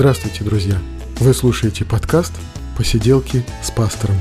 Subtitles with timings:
[0.00, 0.78] Здравствуйте, друзья!
[1.18, 2.32] Вы слушаете подкаст
[2.74, 4.16] «Посиделки с пастором».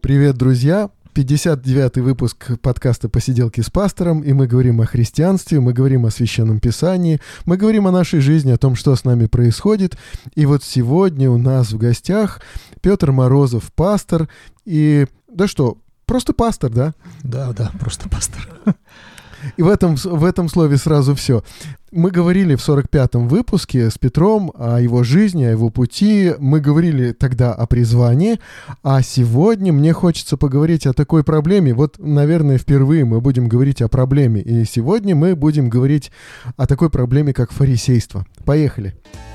[0.00, 0.88] Привет, друзья!
[1.14, 6.58] 59-й выпуск подкаста «Посиделки с пастором», и мы говорим о христианстве, мы говорим о Священном
[6.58, 9.96] Писании, мы говорим о нашей жизни, о том, что с нами происходит.
[10.34, 12.42] И вот сегодня у нас в гостях
[12.80, 14.28] Петр Морозов, пастор,
[14.64, 15.06] и...
[15.32, 16.94] Да что, просто пастор, да?
[17.22, 18.48] Да, да, просто пастор.
[19.56, 21.44] И в этом, в этом слове сразу все.
[21.96, 26.32] Мы говорили в 45-м выпуске с Петром о его жизни, о его пути.
[26.40, 28.40] Мы говорили тогда о призвании.
[28.82, 31.72] А сегодня мне хочется поговорить о такой проблеме.
[31.72, 34.40] Вот, наверное, впервые мы будем говорить о проблеме.
[34.40, 36.10] И сегодня мы будем говорить
[36.56, 38.26] о такой проблеме, как фарисейство.
[38.44, 38.94] Поехали.
[38.94, 39.33] Поехали.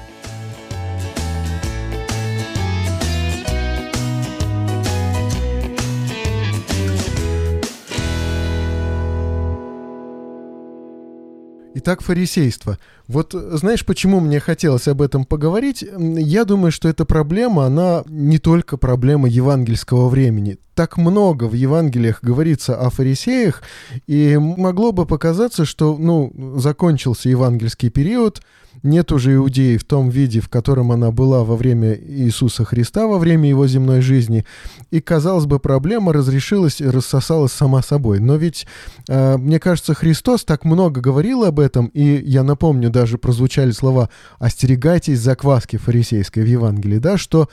[11.82, 12.78] Итак, фарисейство.
[13.08, 15.82] Вот знаешь, почему мне хотелось об этом поговорить?
[15.82, 20.58] Я думаю, что эта проблема, она не только проблема евангельского времени.
[20.76, 23.64] Так много в Евангелиях говорится о фарисеях,
[24.08, 28.42] и могло бы показаться, что, ну, закончился евангельский период,
[28.84, 33.18] нет уже Иудеи в том виде, в котором она была во время Иисуса Христа, во
[33.18, 34.46] время его земной жизни.
[34.92, 38.20] И, казалось бы, проблема разрешилась и рассосалась сама собой.
[38.20, 38.68] Но ведь,
[39.08, 44.10] э, мне кажется, Христос так много говорил об этом, и я напомню, даже прозвучали слова
[44.40, 47.50] «остерегайтесь закваски фарисейской» в Евангелии, да, что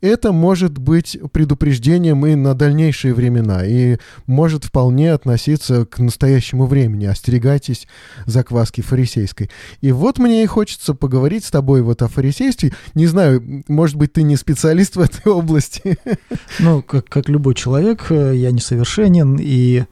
[0.00, 7.06] это может быть предупреждением и на дальнейшие времена, и может вполне относиться к настоящему времени.
[7.06, 7.86] Остерегайтесь
[8.26, 9.50] закваски фарисейской.
[9.80, 12.72] И вот мне и хочется поговорить с тобой вот о фарисействе.
[12.94, 15.98] Не знаю, может быть, ты не специалист в этой области.
[16.60, 19.84] Ну, как, как любой человек, э, я несовершенен, и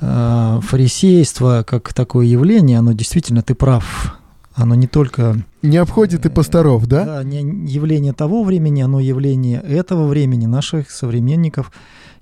[0.00, 4.17] э, фарисейство как такое явление, оно действительно, ты прав,
[4.58, 5.36] оно не только...
[5.62, 7.04] Не обходит и пасторов, да?
[7.04, 11.72] Да, не явление того времени, оно явление этого времени, наших современников.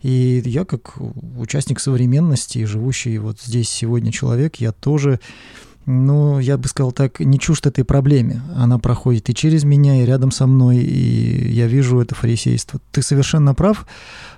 [0.02, 0.94] И я как
[1.38, 5.18] участник современности, живущий вот здесь сегодня человек, я тоже
[5.88, 8.42] ну, я бы сказал так, не чужд этой проблеме.
[8.56, 12.80] Она проходит и через меня, и рядом со мной, и я вижу это фарисейство.
[12.90, 13.86] Ты совершенно прав,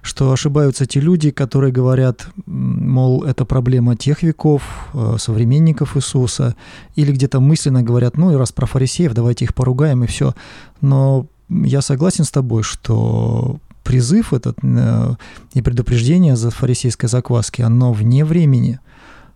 [0.03, 6.54] что ошибаются те люди, которые говорят, мол, это проблема тех веков, э, современников Иисуса,
[6.97, 10.34] или где-то мысленно говорят, ну и раз про фарисеев, давайте их поругаем, и все.
[10.82, 15.15] Но я согласен с тобой, что призыв этот э,
[15.54, 18.80] и предупреждение за фарисейской закваски, оно вне времени–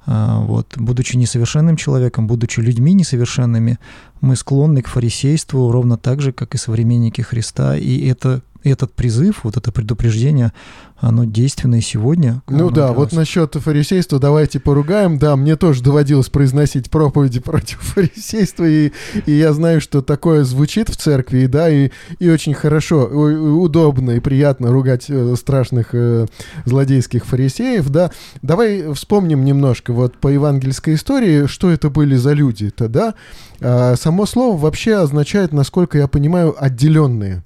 [0.06, 3.78] вот, будучи несовершенным человеком, будучи людьми несовершенными,
[4.22, 7.76] мы склонны к фарисейству ровно так же, как и современники Христа.
[7.76, 10.52] И это этот призыв, вот это предупреждение,
[10.98, 12.42] оно действенное сегодня.
[12.48, 15.18] Ну да, вот насчет фарисейства давайте поругаем.
[15.18, 18.92] Да, мне тоже доводилось произносить проповеди против фарисейства, и,
[19.26, 21.90] и я знаю, что такое звучит в церкви, да, и,
[22.20, 26.26] и очень хорошо, удобно и приятно ругать э, страшных э,
[26.64, 28.12] злодейских фарисеев, да.
[28.42, 33.14] Давай вспомним немножко вот по евангельской истории, что это были за люди-то, да.
[33.62, 37.42] А, само слово вообще означает, насколько я понимаю, отделенные.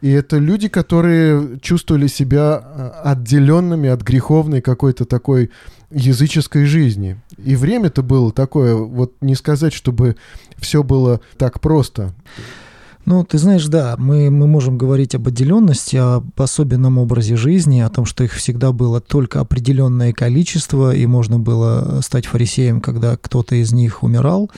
[0.00, 5.50] И это люди, которые чувствовали себя э, отделенными от греховной какой-то такой
[5.90, 7.16] языческой жизни.
[7.38, 10.16] И время-то было такое, вот не сказать, чтобы
[10.58, 12.12] все было так просто.
[13.06, 17.90] Ну, ты знаешь, да, мы, мы можем говорить об отделенности, об особенном образе жизни, о
[17.90, 23.56] том, что их всегда было только определенное количество, и можно было стать фарисеем, когда кто-то
[23.56, 24.50] из них умирал.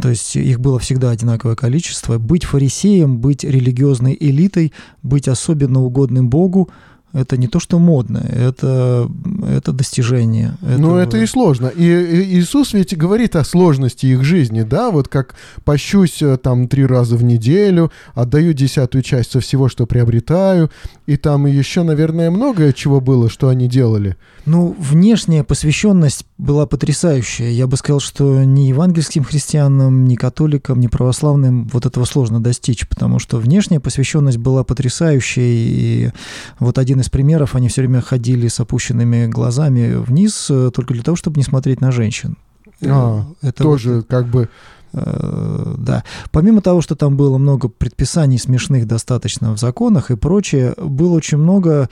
[0.00, 2.18] То есть их было всегда одинаковое количество.
[2.18, 4.72] Быть фарисеем, быть религиозной элитой,
[5.02, 6.70] быть особенно угодным Богу–
[7.12, 9.08] это не то, что модно, это,
[9.46, 10.56] это достижение.
[10.62, 10.78] Это...
[10.78, 11.66] Ну, это и сложно.
[11.66, 15.34] И, и Иисус ведь говорит о сложности их жизни, да, вот как
[15.64, 20.70] пощусь э, там три раза в неделю, отдаю десятую часть со всего, что приобретаю,
[21.06, 24.16] и там еще, наверное, многое чего было, что они делали.
[24.46, 27.50] Ну, внешняя посвященность была потрясающая.
[27.50, 32.88] Я бы сказал, что ни евангельским христианам, ни католикам, ни православным вот этого сложно достичь,
[32.88, 36.10] потому что внешняя посвященность была потрясающей, и
[36.58, 41.02] вот один из примеров, они все время ходили с опущенными глазами вниз э, только для
[41.02, 42.36] того, чтобы не смотреть на женщин.
[42.84, 44.48] А, это тоже вот, как бы
[44.92, 46.04] э, да.
[46.30, 51.38] Помимо того, что там было много предписаний смешных достаточно в законах и прочее, было очень
[51.38, 51.88] много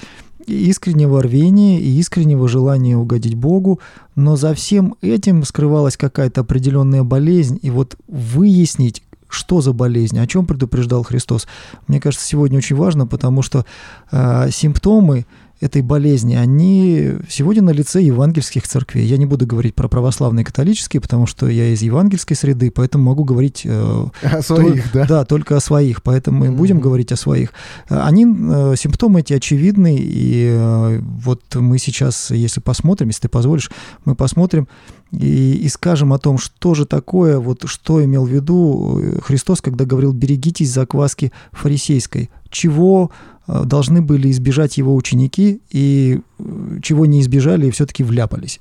[0.46, 3.80] искреннего рвения и искреннего желания угодить Богу,
[4.16, 10.26] но за всем этим скрывалась какая-то определенная болезнь, и вот выяснить, что за болезнь, о
[10.26, 11.46] чем предупреждал Христос.
[11.86, 13.64] Мне кажется, сегодня очень важно, потому что
[14.10, 15.24] э, симптомы
[15.60, 19.04] этой болезни, они сегодня на лице евангельских церквей.
[19.04, 23.24] Я не буду говорить про православные католические, потому что я из евангельской среды, поэтому могу
[23.24, 23.62] говорить...
[23.64, 25.06] Э, о своих, то, да?
[25.06, 26.56] Да, только о своих, поэтому мы mm-hmm.
[26.56, 27.52] будем говорить о своих.
[27.88, 33.70] Они, э, симптомы эти очевидны, и э, вот мы сейчас, если посмотрим, если ты позволишь,
[34.06, 34.66] мы посмотрим
[35.12, 39.84] и, и скажем о том, что же такое, вот что имел в виду Христос, когда
[39.84, 43.10] говорил «берегитесь закваски фарисейской», чего
[43.50, 48.60] Э, должны были избежать его ученики, и э, чего не избежали, и все-таки вляпались.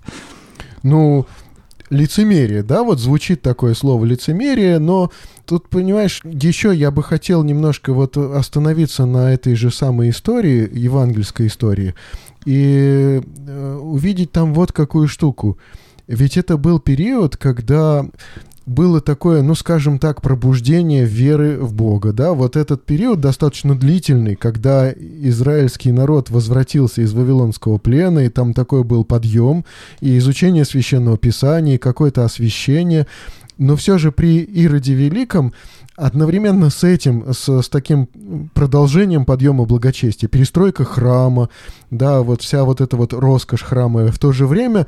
[0.83, 1.25] Ну,
[1.89, 5.11] лицемерие, да, вот звучит такое слово лицемерие, но
[5.45, 11.47] тут, понимаешь, еще я бы хотел немножко вот остановиться на этой же самой истории, евангельской
[11.47, 11.93] истории,
[12.45, 15.57] и э, увидеть там вот какую штуку.
[16.09, 18.03] Ведь это был период, когда
[18.65, 24.35] было такое, ну, скажем так, пробуждение веры в Бога, да, вот этот период достаточно длительный,
[24.35, 29.65] когда израильский народ возвратился из Вавилонского плена, и там такой был подъем,
[30.01, 33.06] и изучение Священного Писания, и какое-то освящение,
[33.59, 35.53] но все же при Ироде Великом
[35.95, 38.07] одновременно с этим, с, с таким
[38.53, 41.50] продолжением подъема благочестия, перестройка храма,
[41.91, 44.88] да, вот вся вот эта вот роскошь храма, в то же время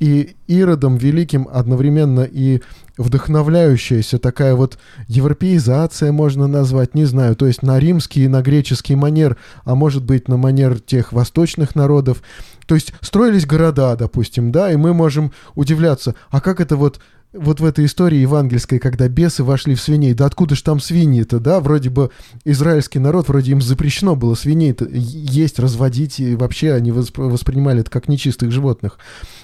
[0.00, 2.62] и Иродом Великим одновременно и
[2.96, 8.96] вдохновляющаяся такая вот европеизация, можно назвать, не знаю, то есть на римский и на греческий
[8.96, 12.22] манер, а может быть на манер тех восточных народов.
[12.66, 17.00] То есть строились города, допустим, да, и мы можем удивляться, а как это вот
[17.32, 21.38] вот в этой истории евангельской, когда бесы вошли в свиней, да откуда ж там свиньи-то,
[21.38, 21.60] да?
[21.60, 22.10] Вроде бы
[22.44, 28.08] израильский народ, вроде им запрещено было свиней-то есть, разводить, и вообще они воспринимали это как
[28.08, 28.98] нечистых животных.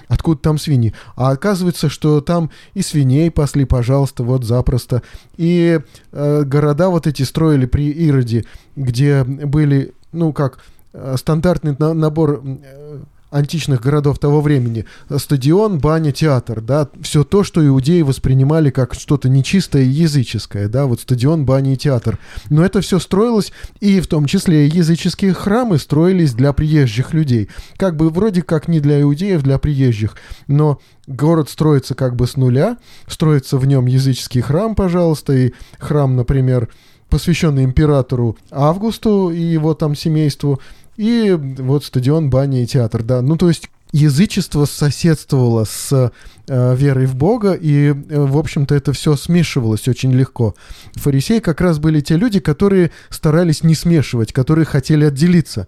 [0.09, 0.93] Откуда там свиньи?
[1.15, 5.01] А оказывается, что там и свиней пасли, пожалуйста, вот запросто.
[5.37, 5.79] И
[6.11, 8.45] э, города вот эти строили при Ироде,
[8.75, 10.59] где были, ну как,
[10.91, 12.99] э, стандартный на набор э,
[13.37, 14.85] античных городов того времени.
[15.15, 20.85] Стадион, баня, театр, да, все то, что иудеи воспринимали как что-то нечистое и языческое, да,
[20.85, 22.19] вот стадион, баня и театр.
[22.49, 27.49] Но это все строилось, и в том числе языческие храмы строились для приезжих людей.
[27.77, 30.15] Как бы вроде как не для иудеев, для приезжих,
[30.47, 36.15] но город строится как бы с нуля, строится в нем языческий храм, пожалуйста, и храм,
[36.15, 36.69] например,
[37.09, 40.59] посвященный императору Августу и его там семейству,
[40.97, 43.21] и вот стадион, баня и театр, да.
[43.21, 46.11] Ну, то есть язычество соседствовало с
[46.47, 50.55] э, верой в Бога, и, э, в общем-то, это все смешивалось очень легко.
[50.95, 55.67] Фарисеи как раз были те люди, которые старались не смешивать, которые хотели отделиться.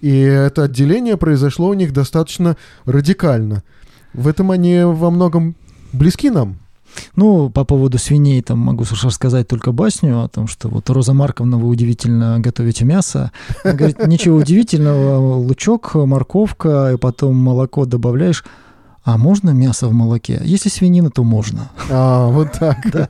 [0.00, 3.64] И это отделение произошло у них достаточно радикально.
[4.12, 5.56] В этом они во многом
[5.92, 6.58] близки нам.
[7.16, 11.58] Ну, по поводу свиней там могу рассказать только басню о том, что вот Роза Марковна,
[11.58, 13.32] вы удивительно готовите мясо.
[13.64, 18.44] Она говорит, ничего удивительного, лучок, морковка, и потом молоко добавляешь.
[19.04, 20.38] А можно мясо в молоке?
[20.44, 21.70] Если свинина, то можно.
[21.88, 22.76] А, вот так.
[22.92, 23.08] да.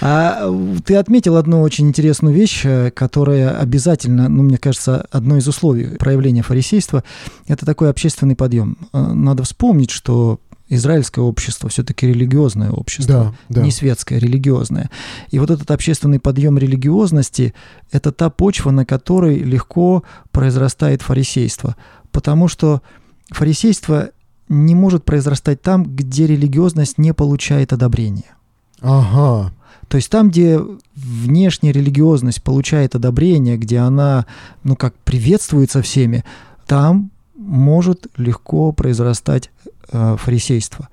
[0.00, 0.52] А
[0.84, 6.42] ты отметил одну очень интересную вещь, которая обязательно, ну, мне кажется, одно из условий проявления
[6.42, 7.04] фарисейства–
[7.46, 8.78] это такой общественный подъем.
[8.92, 13.62] Надо вспомнить, что израильское общество все-таки религиозное общество, да, да.
[13.62, 14.90] не светское, религиозное.
[15.30, 17.54] И вот этот общественный подъем религиозности–
[17.92, 21.76] это та почва, на которой легко произрастает фарисейство.
[22.12, 22.82] Потому что
[23.30, 24.10] фарисейство
[24.48, 28.36] не может произрастать там, где религиозность не получает одобрения.
[28.80, 29.52] Ага.
[29.88, 30.60] То есть там, где
[30.94, 34.26] внешняя религиозность получает одобрение, где она,
[34.62, 36.24] ну как, приветствуется всеми,
[36.66, 39.50] там может легко произрастать
[39.92, 40.88] э, фарисейства.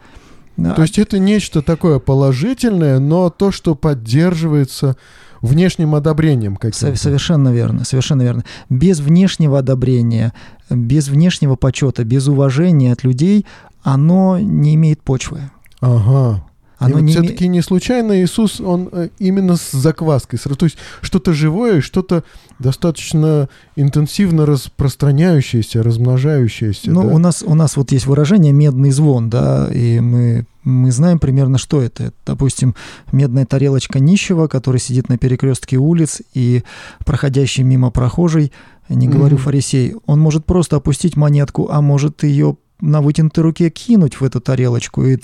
[0.57, 4.95] То есть это нечто такое положительное, но то, что поддерживается
[5.41, 6.97] внешним одобрением каким-то.
[6.97, 8.45] Совершенно верно, совершенно верно.
[8.69, 10.33] Без внешнего одобрения,
[10.69, 13.45] без внешнего почета, без уважения от людей
[13.83, 15.41] оно не имеет почвы.
[15.81, 16.44] Ага.
[16.77, 21.81] Оно вот все-таки не случайно Иисус, он э, именно с закваской, то есть что-то живое,
[21.81, 22.23] что-то
[22.59, 26.91] достаточно интенсивно распространяющееся, размножающееся.
[26.91, 27.13] Ну, да?
[27.13, 31.57] у, нас, у нас вот есть выражение «медный звон», да, и мы, мы знаем примерно,
[31.57, 32.13] что это.
[32.25, 32.75] Допустим,
[33.11, 36.63] медная тарелочка нищего, который сидит на перекрестке улиц, и
[37.05, 38.51] проходящий мимо прохожий,
[38.89, 39.41] не говорю mm-hmm.
[39.41, 44.39] фарисей, он может просто опустить монетку, а может ее на вытянутой руке кинуть в эту
[44.39, 45.17] тарелочку, и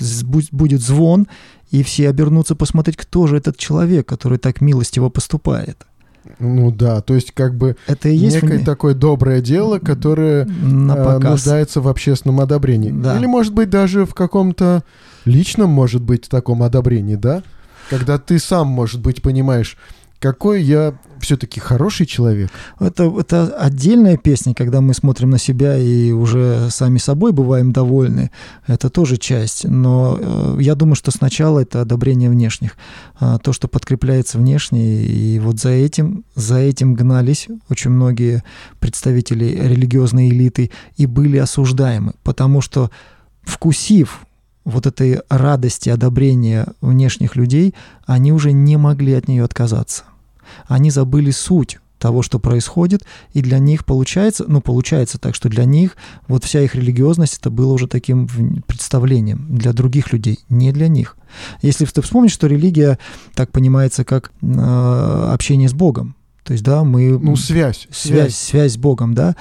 [0.51, 1.27] будет звон,
[1.69, 5.85] и все обернутся посмотреть, кто же этот человек, который так милостиво поступает.
[6.37, 8.65] Ну да, то есть как бы это и есть некое в...
[8.65, 12.91] такое доброе дело, которое э, нуждается в общественном одобрении.
[12.91, 13.17] Да.
[13.17, 14.83] Или может быть даже в каком-то
[15.25, 17.41] личном, может быть, таком одобрении, да?
[17.91, 19.77] когда ты сам, может быть, понимаешь,
[20.21, 22.51] какой я все-таки хороший человек.
[22.79, 28.29] Это, это отдельная песня, когда мы смотрим на себя и уже сами собой бываем довольны.
[28.67, 29.65] Это тоже часть.
[29.65, 32.77] Но э, я думаю, что сначала это одобрение внешних.
[33.19, 35.03] А, то, что подкрепляется внешне.
[35.03, 38.43] И вот за этим, за этим гнались очень многие
[38.79, 42.13] представители религиозной элиты и были осуждаемы.
[42.23, 42.91] Потому что
[43.41, 44.21] вкусив
[44.65, 47.73] вот этой радости, одобрения внешних людей,
[48.05, 50.03] они уже не могли от нее отказаться
[50.71, 55.65] они забыли суть того, что происходит, и для них получается, ну, получается так, что для
[55.65, 55.97] них
[56.27, 58.27] вот вся их религиозность это было уже таким
[58.65, 61.17] представлением для других людей, не для них.
[61.61, 62.97] Если ты вспомнишь, что религия
[63.35, 67.19] так понимается как э, общение с Богом, то есть, да, мы...
[67.19, 67.87] Ну, связь.
[67.91, 69.35] Связь, связь с Богом, да.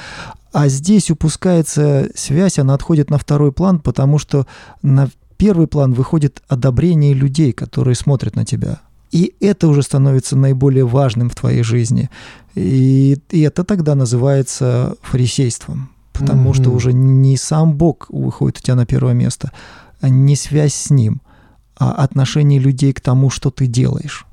[0.52, 4.46] А здесь упускается связь, она отходит на второй план, потому что
[4.82, 5.08] на
[5.38, 8.80] первый план выходит одобрение людей, которые смотрят на тебя.
[9.10, 12.10] И это уже становится наиболее важным в твоей жизни.
[12.54, 16.62] И, и это тогда называется фарисейством, потому mm-hmm.
[16.62, 19.52] что уже не сам Бог выходит у тебя на первое место,
[20.00, 21.22] а не связь с Ним,
[21.76, 24.26] а отношение людей к тому, что ты делаешь.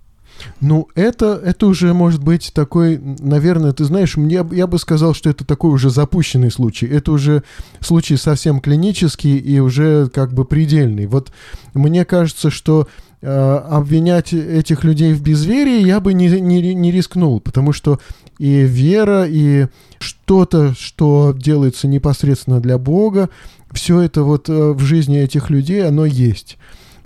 [0.60, 5.29] Ну, это, это уже может быть такой, наверное, ты знаешь, мне, я бы сказал, что
[5.29, 6.86] это такой уже запущенный случай.
[6.86, 7.43] Это уже
[7.79, 11.05] случай совсем клинический и уже как бы предельный.
[11.05, 11.31] Вот
[11.74, 12.88] мне кажется, что
[13.22, 18.00] обвинять этих людей в безверии я бы не, не, не рискнул, потому что
[18.38, 19.68] и вера, и
[20.00, 23.30] что-то, что делается непосредственно для Бога,
[23.72, 26.58] все это вот э, в жизни этих людей, оно есть.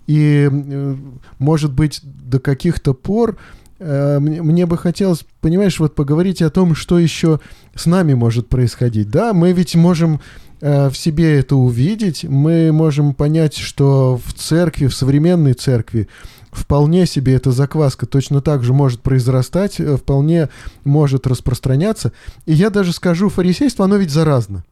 [0.08, 0.96] И, э,
[1.40, 3.38] может быть, до каких-то пор
[3.84, 7.40] мне бы хотелось, понимаешь, вот поговорить о том, что еще
[7.74, 9.10] с нами может происходить.
[9.10, 10.22] Да, мы ведь можем
[10.62, 16.08] Э, в себе это увидеть, мы можем понять, что в церкви, в современной церкви,
[16.52, 20.50] вполне себе эта закваска точно так же может произрастать, э, вполне
[20.84, 22.12] может распространяться.
[22.46, 24.64] И я даже скажу, фарисейство, оно ведь заразно.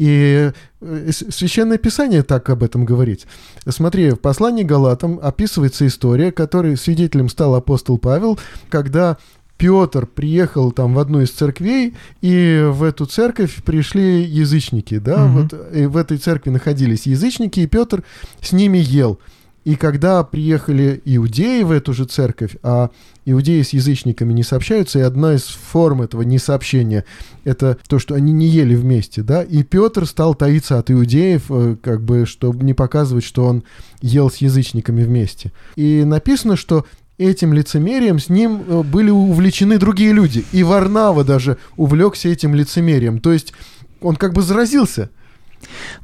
[0.00, 3.26] И э, Священное Писание так об этом говорит.
[3.68, 8.40] Смотри, в послании Галатам описывается история, которой свидетелем стал апостол Павел,
[8.70, 9.18] когда
[9.58, 15.40] Петр приехал там в одну из церквей, и в эту церковь пришли язычники, да, угу.
[15.40, 18.02] вот и в этой церкви находились язычники, и Петр
[18.40, 19.18] с ними ел.
[19.66, 22.88] И когда приехали иудеи в эту же церковь, а
[23.30, 27.04] иудеи с язычниками не сообщаются, и одна из форм этого несообщения—
[27.44, 31.76] это то, что они не ели вместе, да, и Петр стал таиться от иудеев, э,
[31.82, 33.64] как бы, чтобы не показывать, что он
[34.02, 35.52] ел с язычниками вместе.
[35.76, 36.86] И написано, что
[37.18, 40.44] этим лицемерием с ним э, были увлечены другие люди.
[40.52, 43.20] И Варнава даже увлекся этим лицемерием.
[43.20, 43.52] То есть
[44.00, 45.10] он как бы заразился.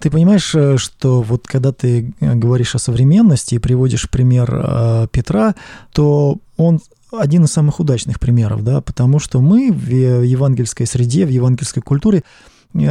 [0.00, 5.54] Ты понимаешь, э, что вот когда ты говоришь о современности и приводишь пример Петра,
[5.92, 6.80] то он
[7.12, 12.24] один из самых удачных примеров, да, потому что мы в евангельской среде, в евангельской культуре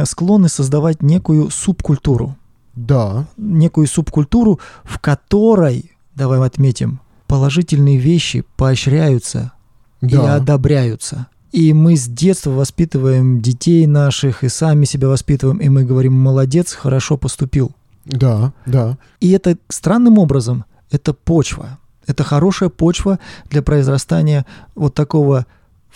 [0.04, 2.36] склонны создавать некую субкультуру.
[2.74, 3.26] Да.
[3.36, 9.52] Некую субкультуру, в которой, давай отметим, положительные вещи поощряются
[10.00, 10.08] да.
[10.08, 11.26] и одобряются.
[11.52, 16.72] И мы с детства воспитываем детей наших и сами себя воспитываем, и мы говорим, молодец,
[16.72, 17.72] хорошо поступил.
[18.04, 18.98] Да, да.
[19.20, 21.78] И это странным образом, это почва.
[22.06, 23.18] Это хорошая почва
[23.50, 25.46] для произрастания вот такого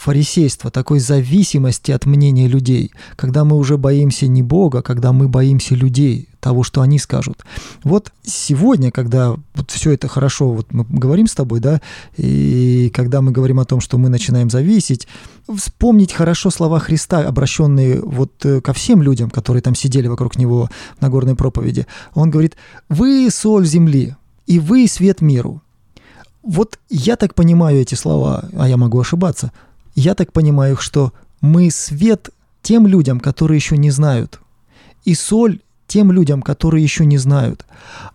[0.00, 5.74] фарисейства, такой зависимости от мнения людей, когда мы уже боимся не Бога, когда мы боимся
[5.74, 7.44] людей, того, что они скажут.
[7.84, 11.82] Вот сегодня, когда вот все это хорошо, вот мы говорим с тобой, да,
[12.16, 15.06] и когда мы говорим о том, что мы начинаем зависеть,
[15.54, 20.70] вспомнить хорошо слова Христа, обращенные вот э, ко всем людям, которые там сидели вокруг него
[21.00, 21.86] на горной проповеди.
[22.14, 22.56] Он говорит,
[22.88, 25.62] вы соль земли, и вы свет миру.
[26.42, 29.52] Вот я так понимаю эти слова, а я могу ошибаться–
[29.94, 32.30] я так понимаю, что мы свет
[32.62, 34.40] тем людям, которые еще не знают,
[35.04, 37.64] и соль тем людям, которые еще не знают.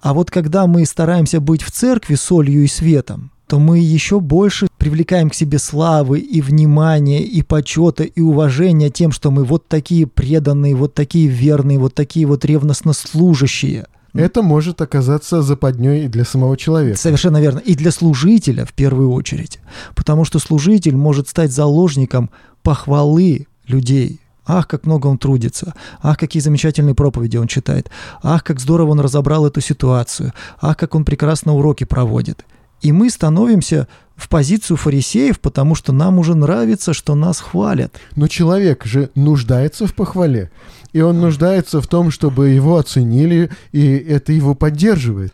[0.02, 4.68] А вот когда мы стараемся быть в церкви солью и светом, то мы еще больше
[4.78, 10.08] привлекаем к себе славы и внимания, и почета, и уважения тем, что мы вот такие
[10.08, 16.58] преданные, вот такие верные, вот такие вот ревностно служащие– это может оказаться западней для самого
[16.58, 16.98] человека.
[16.98, 17.60] Совершенно верно.
[17.60, 19.60] И для служителя в первую очередь.
[19.96, 22.30] Потому что служитель может стать заложником
[22.64, 24.22] похвалы людей.
[24.48, 25.74] Ах, как много он трудится.
[26.02, 27.90] Ах, какие замечательные проповеди он читает.
[28.22, 30.34] Ах, как здорово он разобрал эту ситуацию.
[30.62, 32.46] Ах, как он прекрасно уроки проводит.
[32.82, 37.96] И мы становимся в позицию фарисеев, потому что нам уже нравится, что нас хвалят.
[38.16, 40.52] Но человек же нуждается в похвале
[40.96, 45.34] и он нуждается в том, чтобы его оценили, и это его поддерживает.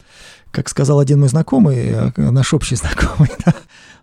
[0.49, 3.53] как сказал один мой знакомый, э, наш общий знакомый, да,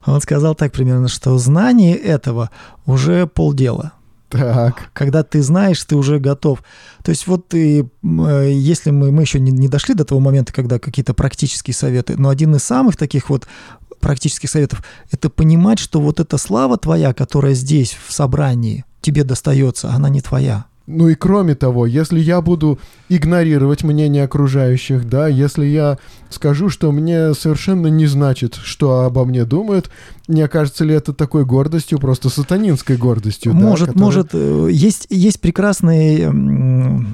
[0.06, 2.50] он сказал так примерно, что знание этого
[2.86, 3.90] уже полдела.
[4.28, 4.90] Так.
[4.92, 6.62] Когда ты знаешь, ты уже готов.
[7.02, 10.52] То есть вот ты, э, если мы, мы еще не, не дошли до того момента,
[10.52, 13.48] когда какие-то практические советы, но один из самых таких вот
[13.98, 19.90] практических советов– это понимать, что вот эта слава твоя, которая здесь в собрании тебе достается,
[19.90, 20.67] она не твоя.
[20.90, 22.78] Ну и кроме того, если я буду
[23.10, 25.98] игнорировать мнение окружающих, да, если я
[26.30, 29.90] скажу, что мне совершенно не значит, что обо мне думают,
[30.28, 33.52] не окажется ли это такой гордостью, просто сатанинской гордостью?
[33.52, 34.06] Может, да, которая...
[34.06, 34.30] может.
[34.32, 36.32] Э, есть, есть прекрасные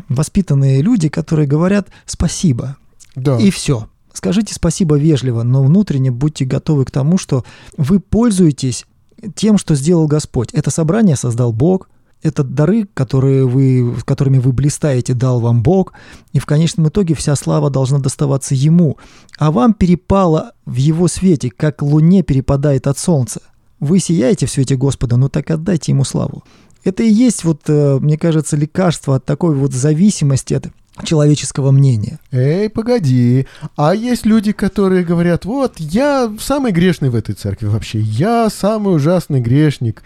[0.09, 2.77] воспитанные люди, которые говорят спасибо.
[3.17, 3.39] Да.
[3.39, 3.89] И все.
[4.13, 7.45] Скажите спасибо вежливо, но внутренне будьте готовы к тому, что
[7.77, 8.87] вы пользуетесь
[9.35, 10.51] тем, что сделал Господь.
[10.53, 11.89] Это собрание создал Бог,
[12.25, 15.93] это дары, которые вы, которыми вы блистаете, дал вам Бог,
[16.33, 18.97] и в конечном итоге вся слава должна доставаться Ему,
[19.39, 23.43] а вам перепало в Его свете, как луне перепадает от солнца.
[23.79, 26.43] Вы сияете в свете Господа, ну так отдайте Ему славу.
[26.83, 30.69] Это и есть, вот, э, мне кажется, лекарство от такой вот зависимости от
[31.03, 32.21] человеческого мнения.
[32.31, 33.47] Эй, погоди.
[33.77, 38.01] А есть люди, которые говорят, вот, я самый грешный в этой церкви вообще.
[38.01, 40.03] Я самый ужасный грешник.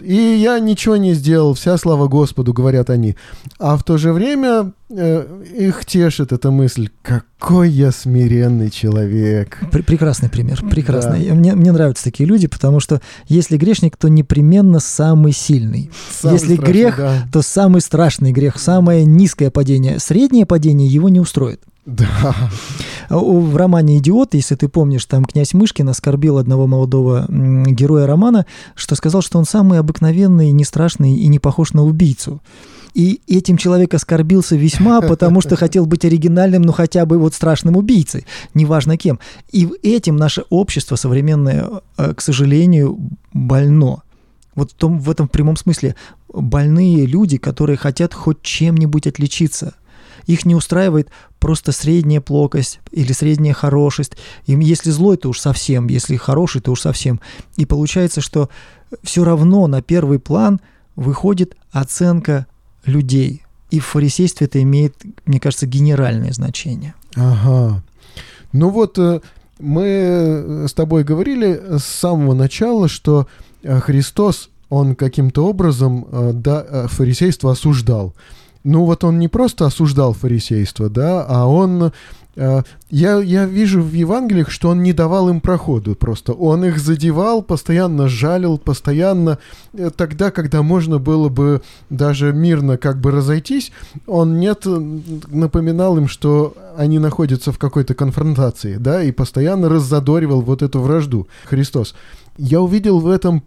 [0.00, 1.54] И я ничего не сделал.
[1.54, 3.16] Вся слава Господу, говорят они.
[3.58, 9.58] А в то же время их тешит эта мысль, какой я смиренный человек.
[9.70, 11.28] прекрасный пример, прекрасный.
[11.28, 11.34] Да.
[11.34, 15.90] Мне, мне нравятся такие люди, потому что если грешник, то непременно самый сильный.
[16.10, 17.22] Самый если страшный, грех, да.
[17.32, 19.98] то самый страшный грех, самое низкое падение.
[19.98, 21.62] Среднее падение его не устроит.
[21.84, 22.34] Да.
[23.10, 28.94] В романе «Идиот», если ты помнишь, там князь Мышкин оскорбил одного молодого героя романа, что
[28.94, 32.40] сказал, что он самый обыкновенный, не страшный и не похож на убийцу.
[32.94, 37.76] И этим человек оскорбился весьма, потому что хотел быть оригинальным, ну хотя бы вот страшным
[37.76, 39.18] убийцей, неважно кем.
[39.50, 42.98] И этим наше общество современное, э, к сожалению,
[43.32, 44.02] больно.
[44.54, 45.96] Вот в, том, в этом прямом смысле
[46.28, 49.74] больные люди, которые хотят хоть чем-нибудь отличиться.
[50.26, 51.08] Их не устраивает
[51.40, 54.12] просто средняя плокость или средняя хорошесть.
[54.46, 57.20] Им если злой, то уж совсем, если хороший, то уж совсем.
[57.56, 58.48] И получается, что
[59.02, 60.60] все равно на первый план
[60.94, 62.46] выходит оценка
[62.84, 63.42] людей.
[63.70, 66.94] И в фарисействе это имеет, мне кажется, генеральное значение.
[67.16, 67.82] Ага.
[68.52, 69.20] Ну вот э,
[69.58, 73.26] мы э, с тобой говорили с самого начала, что
[73.62, 78.14] э, Христос, он каким-то образом да, фарисейство осуждал.
[78.64, 81.92] Ну вот он не просто осуждал фарисейство, да, а он
[82.34, 86.32] я, я вижу в Евангелиях, что он не давал им проходу просто.
[86.32, 89.38] Он их задевал, постоянно жалил, постоянно
[89.74, 93.70] э, тогда, когда можно было бы даже мирно как бы разойтись,
[94.06, 100.62] он нет, напоминал им, что они находятся в какой-то конфронтации, да, и постоянно раззадоривал вот
[100.62, 101.94] эту вражду Христос.
[102.38, 103.42] Я увидел в этом,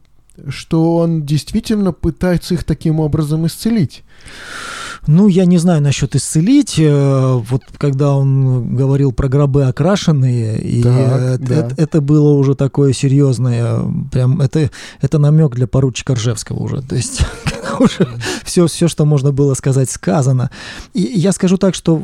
[0.50, 4.04] что он действительно пытается их таким образом исцелить.
[5.08, 6.80] Ну, я не знаю насчет исцелить.
[6.80, 11.56] Э, вот когда он говорил про гробы окрашенные, и так, это, да.
[11.56, 14.72] это, это было уже такое серьезное, прям это,
[15.02, 16.82] это намек для поручика Ржевского уже.
[16.82, 17.22] То есть
[17.80, 18.08] уже
[18.44, 20.50] все, все, что можно было сказать, сказано.
[20.94, 22.04] И я скажу так, что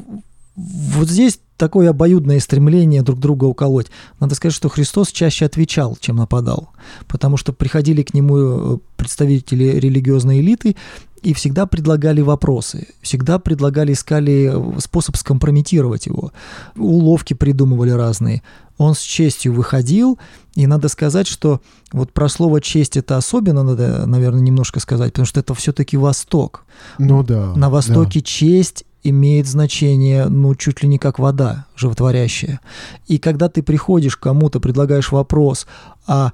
[0.55, 3.91] вот здесь такое обоюдное стремление друг друга уколоть.
[4.19, 6.71] Надо сказать, что Христос чаще отвечал, чем нападал,
[7.07, 10.75] потому что приходили к нему э, представители религиозной элиты
[11.21, 16.31] и всегда предлагали вопросы, всегда предлагали, искали способ скомпрометировать его.
[16.75, 18.41] Уловки придумывали разные.
[18.79, 20.17] Он с честью выходил,
[20.55, 25.27] и надо сказать, что вот про слово «честь» это особенно надо, наверное, немножко сказать, потому
[25.27, 26.65] что это все-таки Восток.
[26.97, 27.53] Ну да.
[27.55, 28.25] На Востоке да.
[28.25, 32.59] честь имеет значение, ну, чуть ли не как вода животворящая.
[33.07, 35.67] И когда ты приходишь к кому-то, предлагаешь вопрос,
[36.07, 36.33] а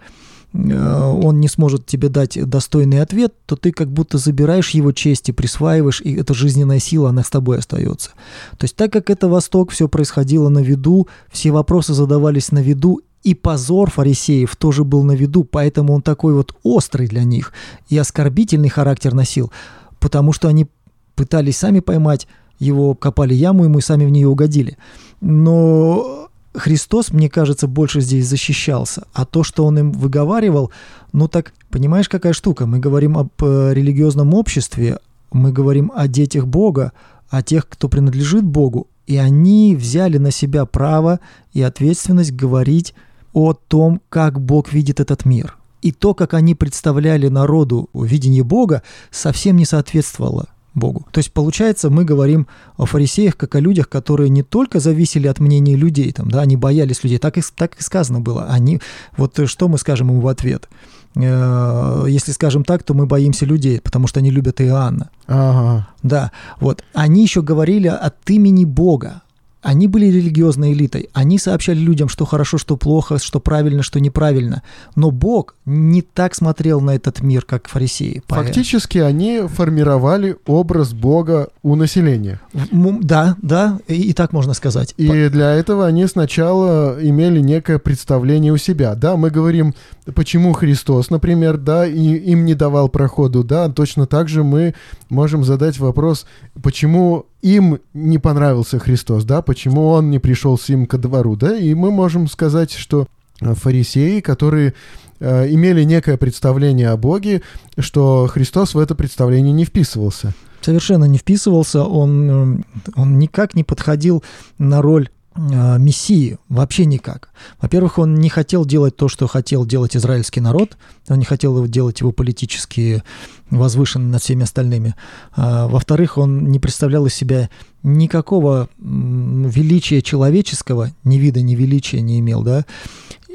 [0.53, 5.29] Э, он не сможет тебе дать достойный ответ, то ты как будто забираешь его честь
[5.29, 8.11] и присваиваешь, и эта жизненная сила, она с тобой остается.
[8.57, 13.01] То есть так как это Восток, все происходило на виду, все вопросы задавались на виду,
[13.23, 17.51] и позор фарисеев тоже был на виду, поэтому он такой вот острый для них
[17.89, 19.51] и оскорбительный характер носил,
[19.99, 20.67] потому что они
[21.15, 22.27] пытались сами поймать
[22.59, 24.77] его, копали яму и сами в нее угодили.
[25.21, 30.71] Но Христос, мне кажется, больше здесь защищался, а то, что он им выговаривал,
[31.13, 32.65] ну так, понимаешь, какая штука?
[32.65, 34.99] Мы говорим об э, религиозном обществе,
[35.31, 36.93] мы говорим о детях Бога,
[37.29, 41.19] о тех, кто принадлежит Богу, и они взяли на себя право
[41.53, 42.93] и ответственность говорить
[43.33, 45.57] о том, как Бог видит этот мир.
[45.81, 51.05] И то, как они представляли народу видение Бога, совсем не соответствовало Богу.
[51.11, 55.39] То есть, получается, мы говорим о фарисеях как о людях, которые не только зависели от
[55.39, 58.45] мнений людей, там, да, они боялись людей, так и, так и сказано было.
[58.45, 58.79] Они,
[59.17, 60.69] вот что мы скажем ему в ответ?
[61.15, 65.09] Э, если скажем так, то мы боимся людей, потому что они любят Иоанна.
[65.27, 65.87] Ага.
[66.03, 66.83] Да, вот.
[66.93, 69.21] Они еще говорили от имени Бога.
[69.67, 74.63] Они были религиозной элитой, они сообщали людям, что хорошо, что плохо, что правильно, что неправильно.
[74.95, 78.23] Но Бог не так смотрел на этот мир, как фарисеи.
[78.29, 82.39] Фактически они формировали образ Бога у населения.
[82.71, 84.93] Да, да, и, и так можно сказать.
[84.95, 88.95] И для этого они сначала имели некое представление у себя.
[88.95, 89.75] Да, мы говорим,
[90.15, 94.75] почему Христос, например, да, и им не давал проходу, да, точно так же мы
[95.09, 96.25] можем задать вопрос,
[96.63, 101.55] почему им не понравился Христос, да, почему он не пришел с ним ко двору, да,
[101.57, 103.07] и мы можем сказать, что
[103.41, 104.73] э, фарисеи, которые
[105.19, 107.41] э, имели некое представление о Боге,
[107.77, 110.33] что Христос в это представление не вписывался.
[110.61, 112.63] Совершенно не вписывался, он, э,
[112.95, 114.23] он никак не подходил
[114.57, 117.29] на роль мессии вообще никак.
[117.61, 121.99] Во-первых, он не хотел делать то, что хотел делать израильский народ, он не хотел делать
[122.01, 123.03] его политически
[123.49, 124.95] возвышенным над всеми остальными.
[125.35, 127.49] А, во-вторых, он не представлял из себя
[127.83, 132.65] никакого величия человеческого, ни вида, ни величия не имел, да.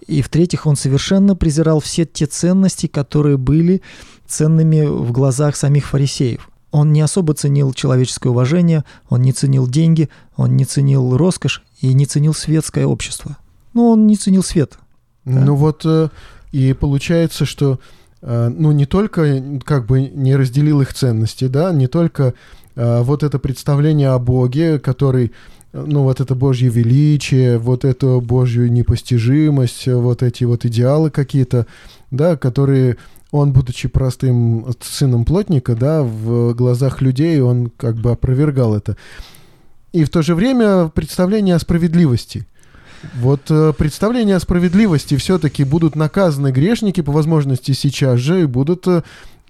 [0.06, 3.82] И в-третьих, он совершенно презирал все те ценности, которые были
[4.26, 6.50] ценными в глазах самих фарисеев.
[6.72, 11.92] Он не особо ценил человеческое уважение, он не ценил деньги, он не ценил роскошь и
[11.92, 13.36] не ценил светское общество.
[13.74, 14.78] Ну, он не ценил свет.
[15.24, 15.40] Да?
[15.40, 16.08] Ну вот, э,
[16.50, 17.78] и получается, что
[18.22, 22.34] э, ну не только как бы не разделил их ценности, да, не только
[22.74, 25.32] э, вот это представление о Боге, который
[25.72, 31.66] ну, вот это Божье величие, вот эту Божью непостижимость, вот эти вот идеалы какие-то,
[32.10, 32.98] да, которые
[33.32, 38.96] он, будучи простым сыном плотника, да, в глазах людей он как бы опровергал это.
[39.92, 42.46] И в то же время представление о справедливости.
[43.14, 48.86] Вот э, представление о справедливости все-таки будут наказаны грешники по возможности сейчас же и будут
[48.86, 49.02] э,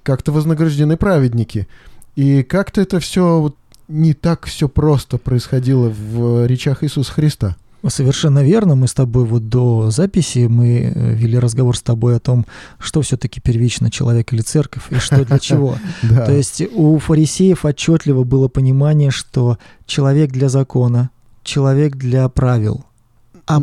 [0.02, 1.66] как-то вознаграждены праведники.
[2.14, 3.52] И как-то это все
[3.88, 7.56] не так все просто происходило в речах Иисуса Христа.
[7.88, 8.76] Совершенно верно.
[8.76, 12.46] Мы с тобой вот до записи мы э, вели разговор с тобой о том,
[12.78, 15.76] что все-таки первично человек или церковь и что для чего.
[16.02, 21.10] То есть у фарисеев отчетливо было понимание, что человек для закона,
[21.42, 22.84] человек для правил,
[23.46, 23.60] а,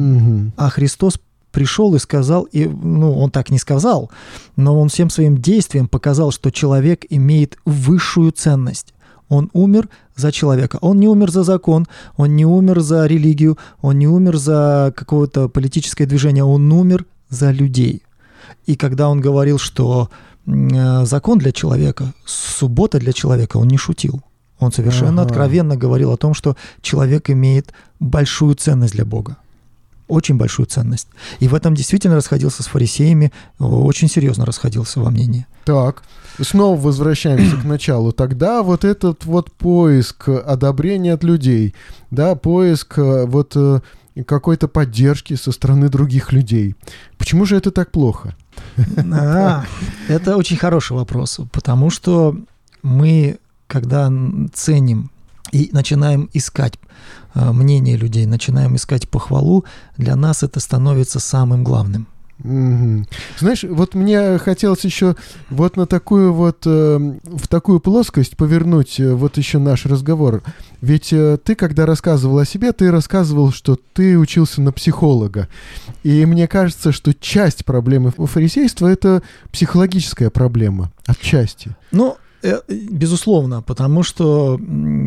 [0.57, 1.19] а Христос
[1.51, 4.11] пришел и сказал, и, ну, он так не сказал,
[4.55, 8.93] но он всем своим действием показал, что человек имеет высшую ценность.
[9.29, 10.77] Он умер за человека.
[10.81, 11.87] Он не умер за закон,
[12.17, 17.51] он не умер за религию, он не умер за какое-то политическое движение, он умер за
[17.51, 18.03] людей.
[18.65, 20.09] И когда он говорил, что
[20.47, 24.21] э, закон для человека, суббота для человека, он не шутил.
[24.59, 25.31] Он совершенно ага.
[25.31, 29.37] откровенно говорил о том, что человек имеет большую ценность для Бога
[30.09, 31.07] очень большую ценность.
[31.39, 35.47] И в этом действительно расходился с фарисеями, очень серьезно расходился во мнении.
[35.63, 36.03] Так,
[36.41, 38.11] снова возвращаемся к началу.
[38.11, 41.73] Тогда вот этот вот поиск одобрения от людей,
[42.11, 43.79] да, поиск э, вот э,
[44.25, 46.75] какой-то поддержки со стороны других людей.
[47.17, 48.35] Почему же это так плохо?
[49.11, 49.65] А,
[50.07, 52.35] это очень хороший вопрос, потому что
[52.81, 54.11] мы, когда
[54.53, 55.11] ценим
[55.51, 56.73] и начинаем искать
[57.33, 59.65] э, мнение людей, начинаем искать похвалу,
[59.97, 62.07] для нас это становится самым главным.
[62.43, 63.05] Угу.
[63.39, 65.15] Знаешь, вот мне хотелось еще
[65.49, 70.41] вот на такую вот, э, в такую плоскость повернуть э, вот еще наш разговор.
[70.79, 75.49] Ведь э, ты, когда рассказывал о себе, ты рассказывал, что ты учился на психолога.
[76.03, 81.75] И мне кажется, что часть проблемы фарисейства— это психологическая проблема, отчасти.
[81.91, 82.15] Ну,
[82.67, 84.59] безусловно, потому что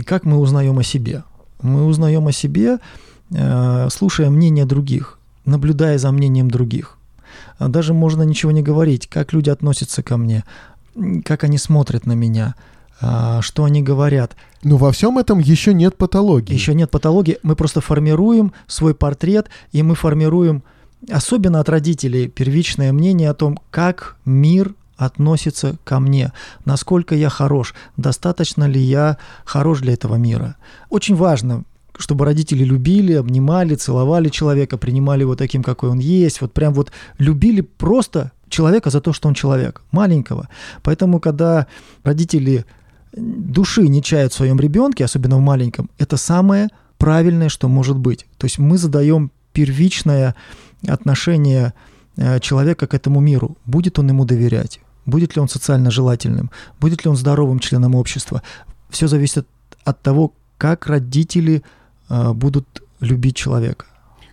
[0.07, 1.25] как мы узнаем о себе?
[1.63, 2.79] Мы узнаем о себе,
[3.31, 6.99] э, слушая мнение других, наблюдая за мнением других.
[7.59, 10.45] А даже можно ничего не говорить, как люди относятся ко мне,
[11.25, 12.55] как они смотрят на меня,
[13.01, 14.37] а, что они говорят.
[14.63, 16.55] Но во всем этом еще нет патологии.
[16.55, 17.39] Еще нет патологии.
[17.43, 20.63] Мы просто формируем свой портрет, и мы формируем,
[21.11, 26.33] особенно от родителей, первичное мнение о том, как мир относится ко мне,
[26.65, 30.57] насколько я хорош, достаточно ли я хорош для этого мира.
[30.91, 31.65] Очень важно,
[31.99, 36.93] чтобы родители любили, обнимали, целовали человека, принимали его таким, какой он есть, вот прям вот
[37.19, 40.49] любили просто человека за то, что он человек, маленького.
[40.83, 41.67] Поэтому, когда
[42.05, 42.65] родители
[43.15, 48.27] души не чают в своем ребенке, особенно в маленьком, это самое правильное, что может быть.
[48.39, 50.35] То есть мы задаем первичное
[50.87, 51.75] отношение
[52.17, 53.57] э, человека к этому миру.
[53.67, 54.81] Будет он ему доверять?
[55.07, 56.51] Будет ли он социально желательным?
[56.81, 58.43] Будет ли он здоровым членом общества?
[58.89, 59.47] Все зависит
[59.85, 61.63] от того, как родители
[62.09, 63.87] э, будут любить человека.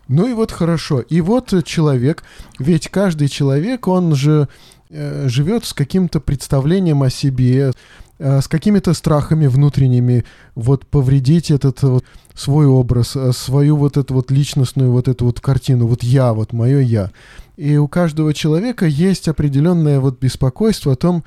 [0.07, 1.01] Ну и вот хорошо.
[1.01, 2.23] И вот человек,
[2.57, 4.47] ведь каждый человек, он же
[4.89, 7.73] э, живет с каким-то представлением о себе,
[8.19, 12.03] с какими-то страхами внутренними, вот повредить этот вот
[12.39, 16.53] свой образ, э, свою вот эту вот личностную вот эту вот картину, вот я, вот
[16.53, 17.11] мое я.
[17.57, 21.23] И у каждого человека есть определенное вот беспокойство о том,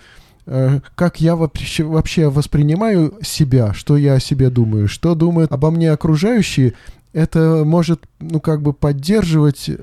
[0.47, 5.93] э, как я вообще, воспринимаю себя, что я о себе думаю, что думают обо мне
[5.93, 6.73] окружающие,
[7.13, 9.77] это может, ну, как бы поддерживать э,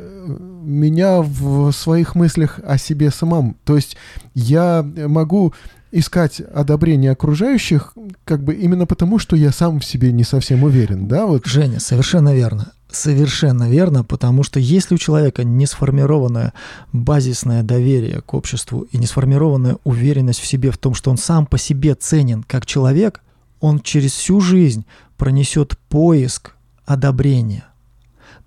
[0.64, 3.56] меня в своих мыслях о себе самом.
[3.66, 3.98] То есть
[4.34, 5.54] я могу
[5.92, 7.94] искать одобрение окружающих,
[8.26, 11.26] как бы именно потому, что я сам в себе не совсем уверен, да?
[11.26, 11.46] Вот.
[11.46, 12.72] Женя, совершенно верно.
[12.92, 16.54] Совершенно верно, потому что если у человека не сформированное
[16.92, 21.46] базисное доверие к обществу и не сформированная уверенность в себе в том, что он сам
[21.46, 23.22] по себе ценен как человек,
[23.60, 24.86] он через всю жизнь
[25.18, 27.66] пронесет поиск одобрения.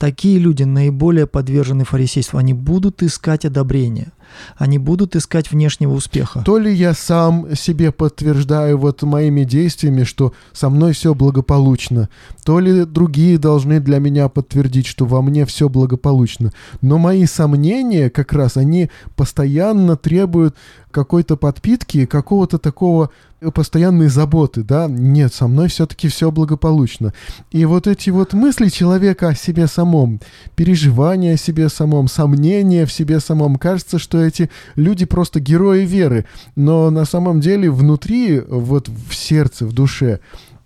[0.03, 2.37] Такие люди наиболее подвержены фарисейству.
[2.37, 4.11] Они будут искать одобрения.
[4.57, 6.43] Они будут искать внешнего успеха.
[6.45, 12.09] То ли я сам себе подтверждаю вот моими действиями, что со мной все благополучно,
[12.45, 16.53] то ли другие должны для меня подтвердить, что во мне все благополучно.
[16.81, 20.57] Но мои сомнения как раз, они постоянно требуют
[20.93, 23.11] какой-то подпитки, какого-то такого
[23.55, 27.13] постоянной заботы, да, нет, со мной все-таки все благополучно.
[27.51, 30.21] И вот эти вот мысли человека о себе самом,
[30.55, 36.27] переживания о себе самом, сомнения в себе самом, кажется, что эти люди просто герои веры,
[36.55, 40.21] но на самом деле внутри, вот в сердце, в душе,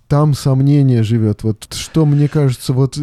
[0.09, 1.43] там сомнение живет.
[1.43, 2.99] Вот что, мне кажется, вот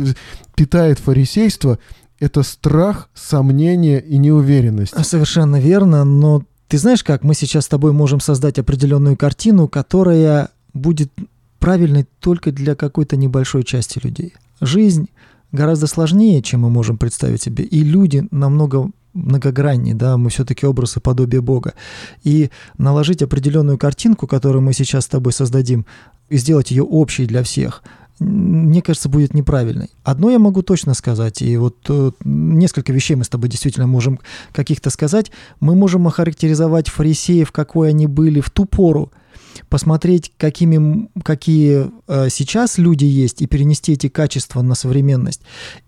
[0.56, 1.80] питает фарисейство,
[2.20, 4.94] это страх, сомнение и неуверенность.
[5.06, 10.50] Совершенно верно, но ты знаешь как, мы сейчас с тобой можем создать определенную картину, которая
[10.74, 11.12] будет
[11.60, 14.34] правильной только для какой-то небольшой части людей.
[14.60, 15.10] Жизнь
[15.52, 20.98] гораздо сложнее, чем мы можем представить себе, и люди намного многограннее, да, мы все-таки образ
[20.98, 21.76] и подобие Бога.
[22.24, 22.50] И
[22.80, 25.86] наложить определенную картинку, которую мы сейчас с тобой создадим,
[26.30, 27.84] и сделать ее общей для всех–
[28.24, 29.90] мне кажется, будет неправильной.
[30.04, 34.20] Одно я могу точно сказать, и вот э, несколько вещей мы с тобой действительно можем
[34.52, 35.32] каких-то сказать.
[35.60, 39.12] Мы можем охарактеризовать фарисеев, какой они были в ту пору,
[39.70, 45.42] посмотреть, какими, какие э, сейчас люди есть, и перенести эти качества на современность,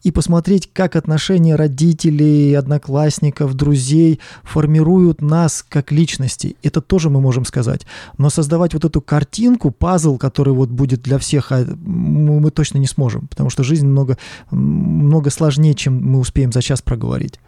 [0.04, 6.56] и посмотреть, как отношения родителей, одноклассников, друзей формируют нас как личности.
[6.64, 7.86] Это тоже мы можем сказать.
[8.18, 12.88] Но создавать вот эту картинку, пазл, который вот будет для всех, а, мы точно не
[12.88, 14.18] сможем, потому что жизнь много,
[14.52, 17.40] много сложнее, чем мы успеем за час проговорить.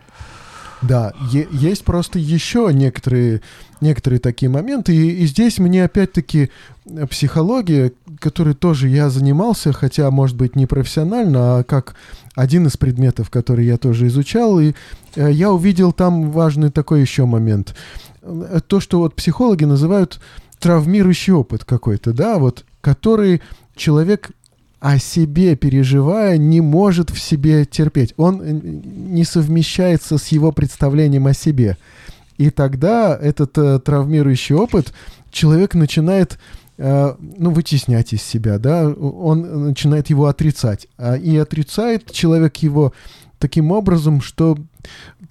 [0.81, 3.41] Да, есть просто еще некоторые,
[3.81, 4.95] некоторые такие моменты.
[4.95, 6.51] И, и здесь мне опять-таки
[6.85, 11.95] э, психология, которой тоже я занимался, хотя, может быть, не профессионально, а как
[12.35, 14.59] один из предметов, который я тоже изучал.
[14.59, 14.73] И
[15.15, 17.75] э, я увидел там важный такой еще момент.
[18.21, 20.19] Э, то, что вот психологи называют
[20.59, 23.41] травмирующий опыт какой-то, да, вот, который
[23.75, 24.31] человек
[24.79, 28.13] о себе переживая, не может в себе терпеть.
[28.17, 31.77] Он не совмещается с его представлением о себе.
[32.37, 34.93] И тогда этот э, травмирующий опыт
[35.31, 36.37] человек начинает
[36.77, 40.87] э, ну, вытеснять из себя, да, он начинает его отрицать.
[40.97, 42.93] А, и отрицает человек его
[43.39, 44.57] таким образом, что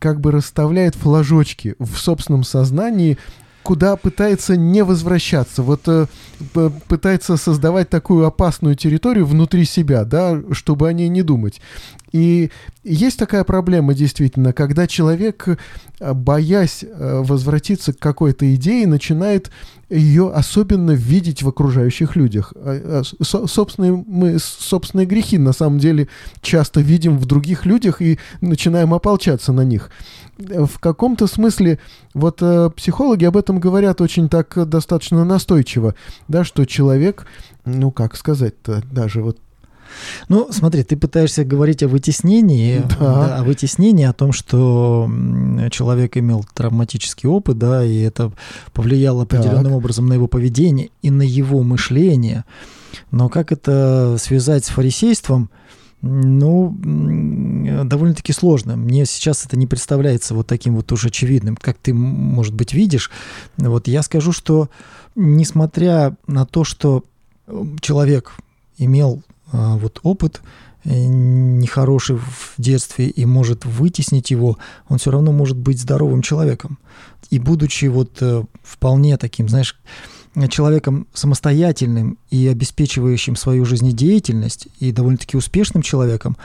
[0.01, 3.19] как бы расставляет флажочки в собственном сознании,
[3.67, 6.07] куда пытается не возвращаться, вот э,
[6.87, 11.61] пытается создавать такую опасную территорию внутри себя, да, чтобы о ней не думать.
[12.13, 12.53] И
[12.85, 19.51] есть такая проблема действительно, когда человек, э, боясь э, возвратиться к какой-то идее, начинает
[19.91, 22.53] ее особенно видеть в окружающих людях.
[22.55, 26.07] А, а, собственные, мы собственные грехи на самом деле
[26.41, 29.91] часто видим в других людях и начинаем ополчаться на них.
[30.39, 31.79] В каком-то смысле
[32.13, 35.95] вот э, психологи об этом говорят очень так достаточно настойчиво,
[36.29, 37.27] да, что человек,
[37.65, 39.39] ну как сказать-то, даже вот
[40.29, 43.29] ну, смотри, ты пытаешься говорить о вытеснении, да.
[43.29, 45.09] Да, о вытеснении, о том, что
[45.71, 48.33] человек имел травматический опыт, да, и это
[48.73, 49.77] повлияло определенным так.
[49.77, 52.45] образом на его поведение и на его мышление.
[53.11, 55.51] Но как это связать с фарисейством?
[56.03, 56.77] Ну,
[57.85, 58.77] довольно-таки сложно.
[58.77, 63.11] Мне сейчас это не представляется вот таким вот уж очевидным, как ты, может быть, видишь.
[63.57, 64.69] Вот я скажу, что
[65.15, 67.05] несмотря на то, что
[67.81, 68.33] человек
[68.79, 70.43] имел а, вот опыт
[70.85, 76.79] э, нехороший в детстве и может вытеснить его, он все равно может быть здоровым человеком.
[77.31, 79.79] И будучи вот э, вполне таким, знаешь,
[80.49, 86.37] человеком самостоятельным и обеспечивающим свою жизнедеятельность, и довольно-таки успешным человеком,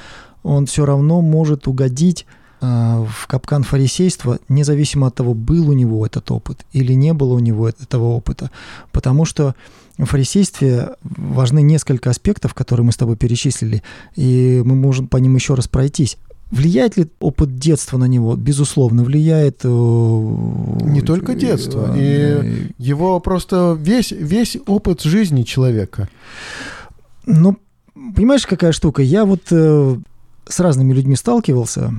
[0.44, 2.26] он все равно может угодить
[2.62, 7.34] э, в капкан фарисейства, независимо от того, был у него этот опыт или не было
[7.34, 8.50] у него этого опыта.
[8.92, 9.56] Потому что
[9.98, 13.84] в фарисействе важны несколько аспектов, которые мы с тобой перечислили,
[14.16, 16.18] и мы можем по ним еще раз пройтись.
[16.52, 18.36] Влияет ли опыт детства на него?
[18.36, 19.62] Безусловно, влияет.
[19.64, 26.10] Э, Не только детство, и его просто весь, весь опыт жизни человека.
[27.26, 27.58] Ну,
[28.16, 29.02] понимаешь, какая штука?
[29.02, 29.98] Я вот э,
[30.46, 31.94] с разными людьми сталкивался,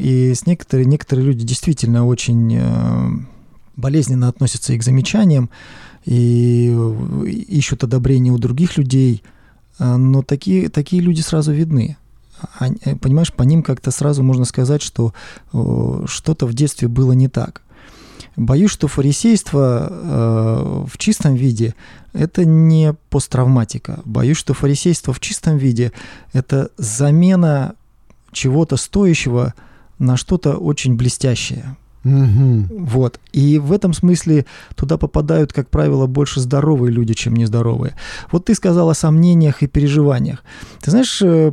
[0.00, 3.08] и с некоторые, некоторые люди действительно очень э,
[3.76, 5.50] болезненно относятся и к замечаниям,
[6.06, 6.74] и
[7.48, 9.22] ищут одобрения у других людей,
[9.78, 11.98] но такие, такие люди сразу видны.
[12.60, 15.12] Э, понимаешь, по ним как-то сразу можно сказать, что
[15.52, 17.62] что-то в детстве было не так.
[18.36, 21.74] Боюсь, что фарисейство э, в чистом виде–
[22.12, 24.00] это не посттравматика.
[24.04, 25.92] Боюсь, что фарисейство в чистом виде–
[26.32, 27.74] это замена
[28.32, 29.54] чего-то стоящего
[29.98, 31.76] на что-то очень блестящее.
[32.04, 32.66] Угу.
[32.70, 33.20] Вот.
[33.32, 37.94] И в этом смысле туда попадают, как правило, больше здоровые люди, чем нездоровые.
[38.32, 40.42] Вот ты сказал о сомнениях и переживаниях.
[40.80, 41.52] Ты знаешь, э,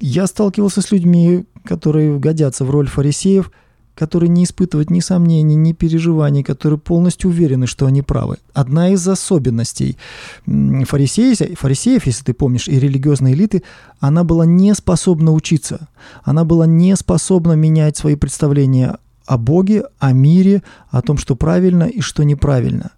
[0.00, 3.50] я сталкивался с людьми, которые годятся в роль фарисеев,
[3.94, 8.38] которые не испытывают ни сомнений, ни переживаний, которые полностью уверены, что они правы.
[8.54, 9.98] Одна из особенностей
[10.46, 13.62] фарисеев, фарисеев, если ты помнишь, и религиозной элиты,
[13.98, 15.88] она была не способна учиться.
[16.24, 18.96] Она была не способна менять свои представления
[19.30, 22.90] о Боге, о мире, о том, что правильно и что неправильно.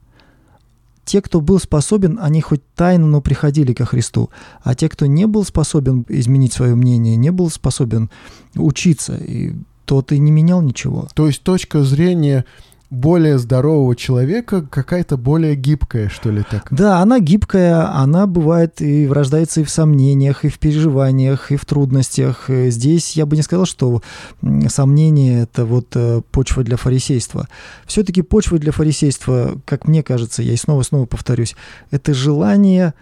[1.05, 4.31] Те, кто был способен, они хоть тайно, но приходили ко Христу.
[4.63, 8.09] А те, кто не был способен изменить свое мнение, не был способен
[8.55, 9.53] учиться, и
[9.85, 11.07] тот и не менял ничего.
[11.13, 12.47] То есть точка зрения
[12.93, 16.69] более здорового человека какая-то более гибкая, что ли, так?
[16.71, 21.65] Да, она гибкая, она бывает и рождается и в сомнениях, и в переживаниях, и в
[21.65, 22.51] трудностях.
[22.51, 24.03] Здесь я бы не сказал, что
[24.69, 27.49] сомнение– это вот э, почва для фарисейства.
[27.87, 31.57] Все-таки почва для фарисейства, как мне кажется, я и снова-снова повторюсь,
[31.91, 32.93] это желание,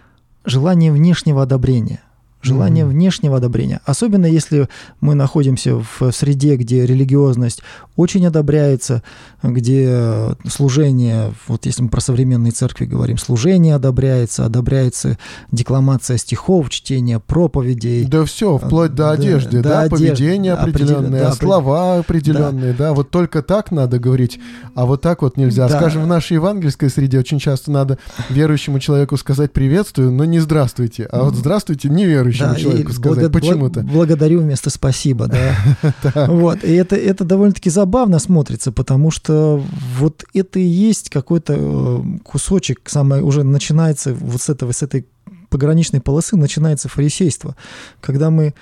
[0.45, 1.99] желание внешнего одобрения–
[2.41, 2.89] желание mm-hmm.
[2.89, 3.81] внешнего одобрения.
[3.85, 4.67] Особенно если
[4.99, 7.61] мы находимся в среде, где религиозность
[7.95, 9.03] очень одобряется,
[9.43, 15.17] где служение, вот если мы про современные церкви говорим, служение одобряется, одобряется
[15.51, 18.05] декламация стихов, чтение проповедей.
[18.05, 22.87] Да все, вплоть до одежды, да, да поведение определенное, да, слова определенные, да.
[22.89, 24.39] да, вот только так надо говорить,
[24.75, 25.67] а вот так вот нельзя.
[25.67, 25.77] Да.
[25.77, 27.99] Скажем, в нашей евангельской среде очень часто надо
[28.29, 33.81] верующему человеку сказать приветствую, но не здравствуйте, а вот здравствуйте неверующему да, человеку сказать почему-то.
[33.81, 35.27] Благодарю вместо спасибо,
[36.03, 36.27] да.
[36.27, 39.63] Вот, и это, это довольно-таки забавно смотрится, потому что
[39.97, 45.05] вот это и есть какой-то э, кусочек, самое уже начинается вот с этого, с этой
[45.49, 47.55] пограничной полосы начинается фарисейство,
[47.99, 48.53] когда мы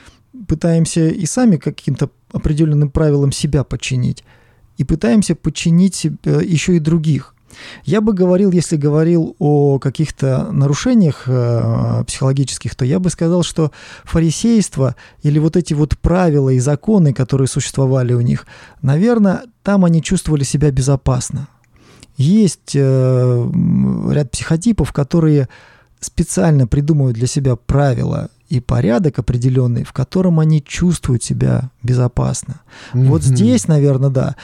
[0.47, 4.23] пытаемся и сами каким-то определенным правилам себя подчинить,
[4.77, 7.35] и пытаемся подчинить еще и других.
[7.83, 13.71] Я бы говорил, если говорил о каких-то нарушениях э, психологических, то я бы сказал, что
[14.03, 18.45] фарисейство или вот эти вот правила и законы, которые существовали у них,
[18.81, 21.47] наверное, там они чувствовали себя безопасно.
[22.17, 23.49] Есть э,
[24.11, 25.47] ряд психотипов, которые
[25.99, 32.61] специально придумывают для себя правила и порядок определенный, в котором они чувствуют себя безопасно.
[32.93, 33.05] Mm-hmm.
[33.05, 34.35] Вот здесь, наверное, да.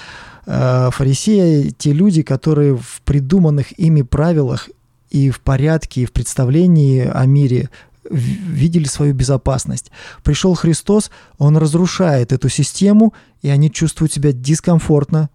[0.45, 4.69] Э, фарисеи те люди, которые в придуманных ими правилах
[5.09, 7.69] и в порядке, и в представлении о мире
[8.09, 9.91] видели свою безопасность.
[10.23, 15.29] Пришел Христос, Он разрушает эту систему, и они чувствуют себя дискомфортно,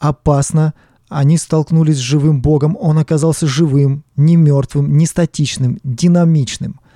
[0.00, 0.74] опасно,
[1.08, 6.80] они столкнулись с живым Богом, Он оказался живым, не мертвым, не статичным, динамичным–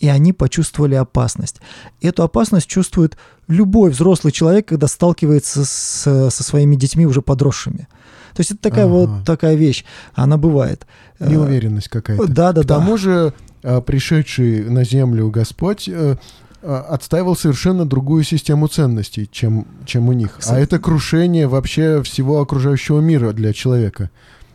[0.00, 1.60] и они почувствовали опасность.
[2.00, 7.86] Эту опасность чувствует любой взрослый человек, когда сталкивается с, со своими детьми уже подросшими.
[8.34, 8.92] То есть это такая ага.
[8.92, 9.84] вот такая вещь,
[10.14, 10.86] она бывает.
[11.18, 12.26] Неуверенность какая-то.
[12.26, 16.16] Да, да, К тому же а, пришедший на землю Господь э,
[16.62, 20.38] отстаивал совершенно другую систему ценностей, чем, чем у них.
[20.46, 24.10] А это крушение вообще всего окружающего мира для человека.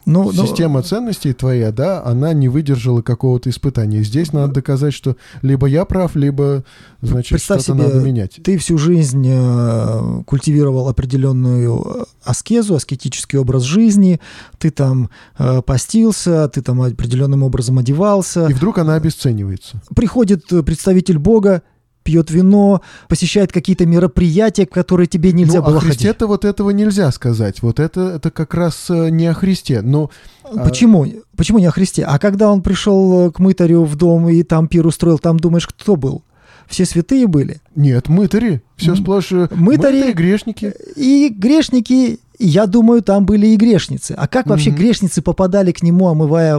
[0.06, 4.04] Ну, ну, Система ну, ценностей твоя, да, она не выдержала какого-то испытания.
[4.04, 6.64] Здесь надо доказать, что либо я прав, либо,
[7.02, 8.40] значит, что-то надо менять.
[8.44, 14.20] Ты всю жизнь э, культивировал определенную аскезу, аскетический образ жизни,
[14.60, 18.48] ты там э, постился, ты там определенным образом одевался.
[18.48, 19.82] И вдруг она обесценивается.
[19.96, 21.64] Приходит представитель Бога
[22.06, 26.30] пьет вино, посещает какие-то мероприятия, которые тебе нельзя ну, было о Христе-то ходить.
[26.30, 27.62] вот этого нельзя сказать.
[27.64, 29.82] Вот это, это как раз э, не о Христе.
[29.82, 30.12] Но
[30.44, 31.06] а, Почему?
[31.36, 32.04] Почему не о Христе?
[32.04, 35.96] А когда он пришел к мытарю в дом и там пир устроил, там думаешь, кто
[35.96, 36.24] был?
[36.68, 37.62] Все святые были.
[37.76, 38.62] нет, мытари.
[38.76, 39.58] Все сплошь э, мытари-
[40.02, 40.74] мытари, грешники.
[40.96, 44.14] И грешники, я думаю, там были и грешницы.
[44.18, 44.80] А как вообще Мгм.
[44.80, 46.58] грешницы попадали к нему, омывая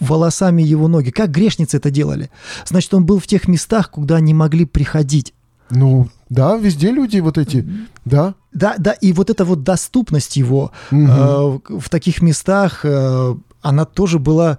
[0.00, 1.10] волосами его ноги?
[1.10, 2.30] Как грешницы это делали?
[2.66, 5.34] Значит, он был в тех местах, куда они могли приходить.
[5.70, 7.66] Ну, да, везде люди вот эти.
[8.04, 8.34] Да.
[8.52, 11.10] Да, да, и вот эта вот доступность его Мгм.
[11.10, 14.58] э, в таких местах, э, она тоже была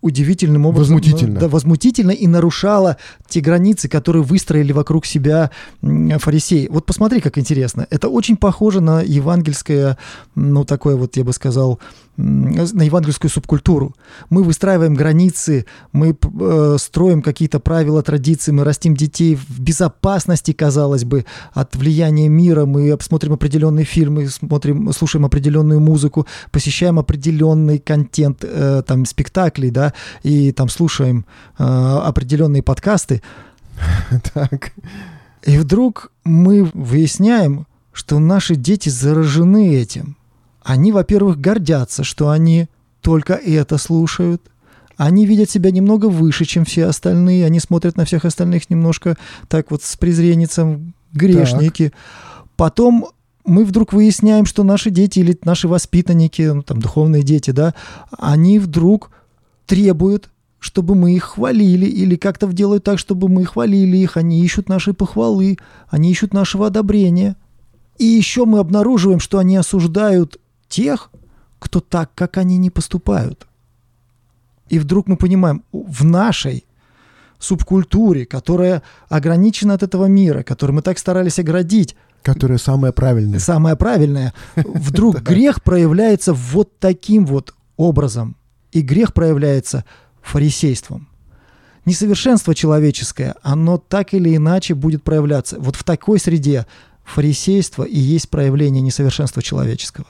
[0.00, 1.40] удивительным образом Возмутительно.
[1.40, 6.68] да, возмутительно и нарушала те границы, которые выстроили вокруг себя фарисеи.
[6.70, 7.86] Вот посмотри, как интересно.
[7.90, 9.98] Это очень похоже на евангельское,
[10.34, 11.80] ну такое вот, я бы сказал,
[12.18, 13.94] на евангельскую субкультуру.
[14.28, 21.04] Мы выстраиваем границы, мы э, строим какие-то правила, традиции, мы растим детей в безопасности, казалось
[21.04, 22.66] бы, от влияния мира.
[22.66, 29.94] Мы смотрим определенные фильмы, смотрим, слушаем определенную музыку, посещаем определенный контент, э, там, спектаклей, да,
[30.24, 31.24] и там слушаем
[31.58, 33.22] э, определенные подкасты.
[34.34, 34.72] Так.
[35.44, 40.17] И вдруг мы выясняем, что наши дети заражены этим.
[40.68, 42.68] Они, во-первых, гордятся, что они
[43.00, 44.42] только это слушают.
[44.98, 47.46] Они видят себя немного выше, чем все остальные.
[47.46, 49.16] Они смотрят на всех остальных немножко
[49.48, 51.94] так вот с презренницем, грешники.
[52.56, 53.06] Потом
[53.46, 57.72] мы вдруг выясняем, что наши дети или наши воспитанники, ну, там, духовные дети, да,
[58.18, 59.10] они вдруг
[59.64, 64.18] требуют, чтобы мы их хвалили, или как-то делают так, чтобы мы хвалили их.
[64.18, 65.56] Они ищут нашей похвалы,
[65.88, 67.36] они ищут нашего одобрения.
[67.96, 70.38] И еще мы обнаруживаем, что они осуждают
[70.68, 71.10] тех,
[71.58, 73.46] кто так, как они не поступают.
[74.68, 76.64] И вдруг мы понимаем, в нашей
[77.38, 83.38] субкультуре, которая ограничена от этого мира, которую мы так старались оградить, Которое самое правильное.
[83.38, 88.36] самое правильное, вдруг грех проявляется вот таким вот образом.
[88.72, 89.84] И грех проявляется
[90.20, 91.08] фарисейством.
[91.84, 95.58] Несовершенство человеческое, оно так или иначе будет проявляться.
[95.58, 96.66] Вот в такой среде
[97.04, 100.06] фарисейство и есть проявление несовершенства человеческого.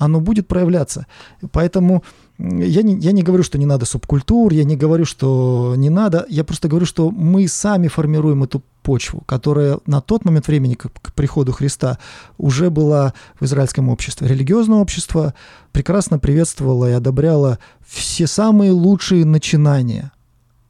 [0.00, 1.06] Оно будет проявляться.
[1.52, 2.02] Поэтому
[2.38, 6.24] я не, я не говорю, что не надо субкультур, я не говорю, что не надо.
[6.30, 10.88] Я просто говорю, что мы сами формируем эту почву, которая на тот момент времени, к,
[10.90, 11.98] к приходу Христа,
[12.38, 14.26] уже была в израильском обществе.
[14.26, 15.34] Религиозное общество
[15.70, 20.12] прекрасно приветствовало и одобряло все самые лучшие начинания.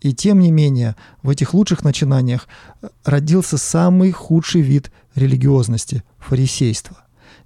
[0.00, 2.48] И тем не менее, в этих лучших начинаниях
[2.82, 6.96] э, родился самый худший вид религиозности– фарисейство.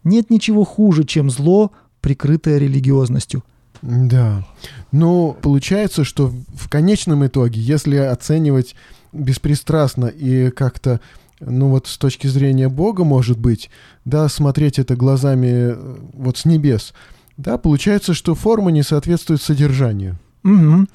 [0.05, 3.43] Нет ничего хуже, чем зло, прикрытое религиозностью.
[3.83, 4.47] Да.
[4.93, 8.77] Но получается, что в конечном итоге, если оценивать
[9.13, 11.01] беспристрастно и как-то,
[11.41, 13.71] ну вот с точки зрения Бога, может быть,
[14.05, 16.95] да, смотреть это глазами э, вот с небес,
[17.37, 20.19] да, получается, что форма не соответствует содержанию.
[20.43, 20.89] Мгм.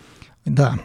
[0.45, 0.79] Да.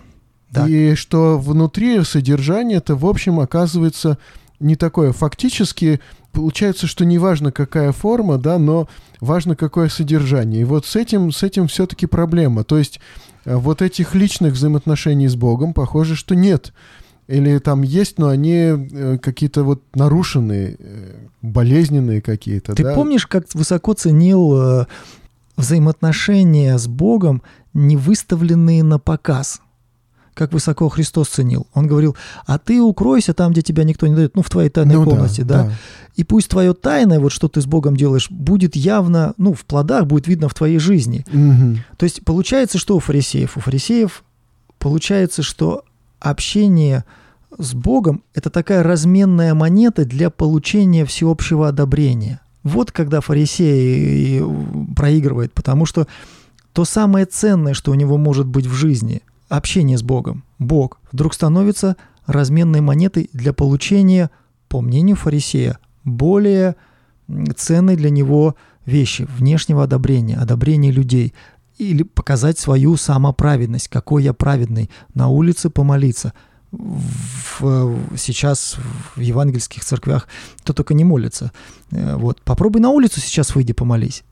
[0.50, 0.68] Да.
[0.68, 4.18] И что внутри содержание-то, в общем, оказывается
[4.60, 5.12] не такое.
[5.12, 6.00] Фактически
[6.34, 8.88] получается, что не важно, какая форма, да, но
[9.20, 10.62] важно, какое содержание.
[10.62, 12.64] И вот с этим, с этим все-таки проблема.
[12.64, 13.00] То есть
[13.44, 16.74] э, вот этих личных взаимоотношений с Богом, похоже, что нет.
[17.26, 22.74] Или там есть, но они э, какие-то вот нарушенные, э, болезненные какие-то.
[22.74, 22.94] Ты да?
[22.94, 24.86] помнишь, как высоко ценил
[25.56, 29.60] взаимоотношения с Богом, не выставленные на показ?
[30.34, 31.68] Как высоко Христос ценил.
[31.74, 34.96] Он говорил, а ты укройся там, где тебя никто не дает, ну, в твоей тайной
[34.96, 35.64] Ну да, комнате, да?
[35.64, 35.72] да.
[36.16, 40.06] И пусть твое тайное, вот что ты с Богом делаешь, будет явно, ну, в плодах,
[40.06, 41.24] будет видно в твоей жизни.
[41.30, 41.84] Мгм.
[41.96, 43.56] То есть получается, что у фарисеев?
[43.56, 44.24] У фарисеев
[44.80, 45.84] получается, что
[46.18, 47.04] общение
[47.56, 52.40] с Богом– это такая разменная монета для получения всеобщего одобрения.
[52.64, 54.42] Вот когда фарисей
[54.96, 56.08] проигрывает, потому что
[56.72, 59.22] то самое ценное, что у него может быть в жизни–
[59.56, 61.96] общение с Богом, Бог, вдруг становится
[62.26, 64.30] разменной монетой для получения,
[64.68, 66.76] по мнению фарисея, более
[67.56, 68.54] ценной для него
[68.86, 71.34] вещи, внешнего одобрения, одобрения людей,
[71.78, 76.32] или показать свою самоправедность, какой я праведный, на улице помолиться.
[76.72, 78.76] В- сейчас
[79.16, 80.28] в евангельских церквях
[80.58, 81.52] кто только не молится.
[81.90, 82.40] Э, Вот.
[82.42, 84.24] Попробуй на улицу сейчас выйди помолись.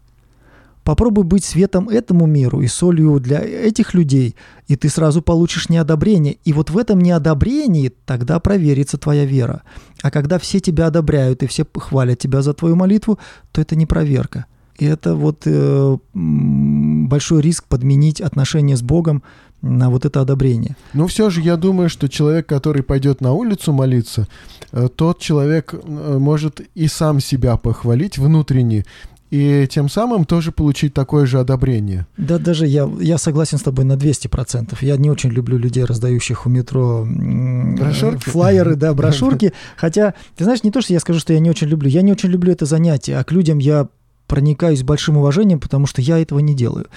[0.85, 4.35] Попробуй быть светом этому миру и солью для этих людей,
[4.66, 6.39] и ты сразу получишь неодобрение.
[6.45, 9.62] И вот в этом неодобрении тогда проверится твоя вера.
[10.03, 13.18] А когда все тебя одобряют и все хвалят тебя за твою молитву,
[13.53, 14.47] то это не проверка.
[14.78, 19.22] это вот э, большой риск подменить отношения с Богом
[19.62, 20.76] на вот это одобрение.
[20.93, 24.26] Но все же я думаю, что человек, который пойдет на улицу молиться,
[24.72, 28.85] э, тот человек э, может и сам себя похвалить внутренне,
[29.33, 32.07] и тем самым тоже получить такое же одобрение.
[32.18, 34.76] Да, даже я, я согласен с тобой на 200%.
[34.83, 38.28] Я не очень люблю людей, раздающих у метро брошюрки?
[38.28, 39.55] флайеры, да, брошюрки.
[39.78, 41.89] Хотя, ты знаешь, не то, что я скажу, что я не очень люблю.
[41.89, 43.89] Я не очень люблю это занятие, а к людям я
[44.26, 46.89] проникаюсь большим уважением, потому что я этого не делаю.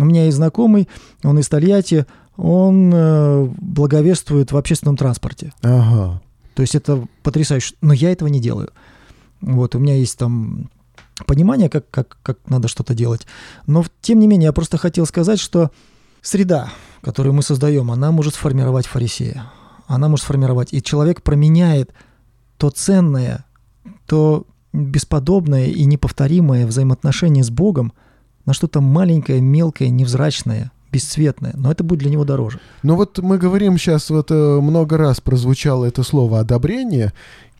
[0.00, 0.88] У меня есть знакомый,
[1.22, 5.52] он из Тольятти, он э, благовествует в общественном транспорте.
[5.62, 6.20] Ага.
[6.56, 7.76] То есть это потрясающе.
[7.82, 8.70] Но я этого не делаю.
[9.40, 10.70] Вот, у меня есть там
[11.26, 13.26] понимание, как, как, как надо что-то делать.
[13.66, 15.70] Но тем не менее, я просто хотел сказать, что
[16.22, 16.70] среда,
[17.02, 19.50] которую мы создаем, она может сформировать фарисея.
[19.86, 20.72] Она может сформировать.
[20.72, 21.92] И человек променяет
[22.56, 23.44] то ценное,
[24.06, 27.92] то бесподобное и неповторимое взаимоотношение с Богом
[28.44, 32.60] на что-то маленькое, мелкое, невзрачное, бесцветное, но это будет для него дороже.
[32.82, 37.12] Но вот мы говорим сейчас, вот э, много раз прозвучало это слово «одобрение»,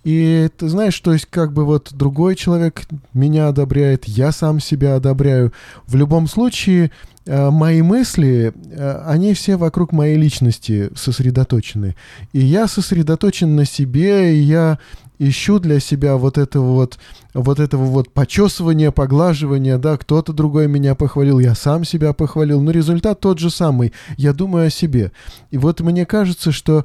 [0.04, 2.82] и ты знаешь, то есть как бы вот другой человек
[3.14, 5.52] меня одобряет, я сам себя одобряю.
[5.86, 6.90] В любом случае,
[7.24, 11.96] э, мои мысли, э, они все вокруг моей личности сосредоточены.
[12.32, 14.78] И я сосредоточен на себе, и я
[15.18, 16.98] ищу для себя вот этого вот,
[17.32, 22.70] вот этого вот почесывания, поглаживания, да, кто-то другой меня похвалил, я сам себя похвалил, но
[22.72, 25.12] результат тот же самый, я думаю о себе.
[25.50, 26.84] И вот мне кажется, что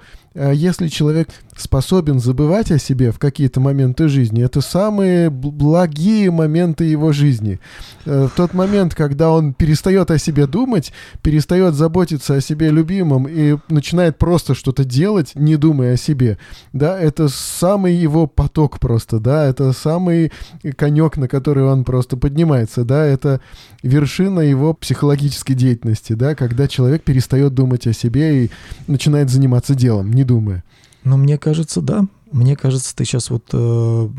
[0.54, 7.12] если человек способен забывать о себе в какие-то моменты жизни, это самые благие моменты его
[7.12, 7.60] жизни.
[8.06, 13.28] Э, в тот момент, когда он перестает о себе думать, перестает заботиться о себе любимом
[13.28, 16.38] и начинает просто что-то делать, не думая о себе,
[16.74, 20.32] да, это самый его поток просто, да, это самый
[20.78, 23.42] конек, на который он просто поднимается, да, это
[23.84, 28.52] вершина его психологической деятельности, да, когда человек перестает думать о себе и
[28.88, 30.64] начинает заниматься делом, не думая.
[31.04, 32.06] Ну, мне кажется, да.
[32.32, 34.10] Мне кажется, ты сейчас вот э,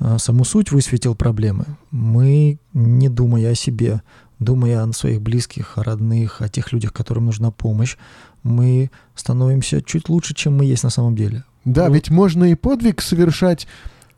[0.00, 1.64] э, саму суть высветил проблемы.
[1.90, 4.02] Мы, не думая о себе,
[4.38, 7.96] думая о своих близких, о родных, о тех людях, которым нужна помощь,
[8.42, 11.44] мы становимся чуть лучше, чем мы есть на самом деле.
[11.64, 11.94] Да, вот.
[11.94, 13.66] ведь можно и подвиг совершать,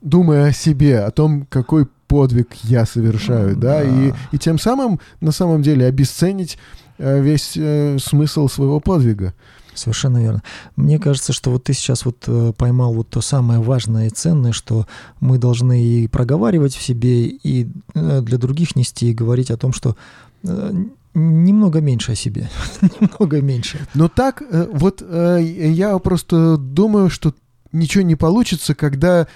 [0.01, 3.83] думая о себе, о том, какой подвиг я совершаю, да, да.
[3.83, 6.57] И, и тем самым на самом деле обесценить
[6.97, 9.33] э, весь э, смысл своего подвига.
[9.81, 10.43] Совершенно верно.
[10.75, 14.51] Мне кажется, что вот ты сейчас вот э, поймал вот то самое важное и ценное,
[14.51, 14.85] что
[15.19, 19.73] мы должны и проговаривать в себе, и э, для других нести, и говорить о том,
[19.73, 19.97] что
[20.43, 20.71] э,
[21.15, 22.47] немного меньше о себе,
[22.99, 23.79] немного меньше.
[23.95, 27.33] Но так, вот я просто думаю, что
[27.71, 29.27] ничего не получится, когда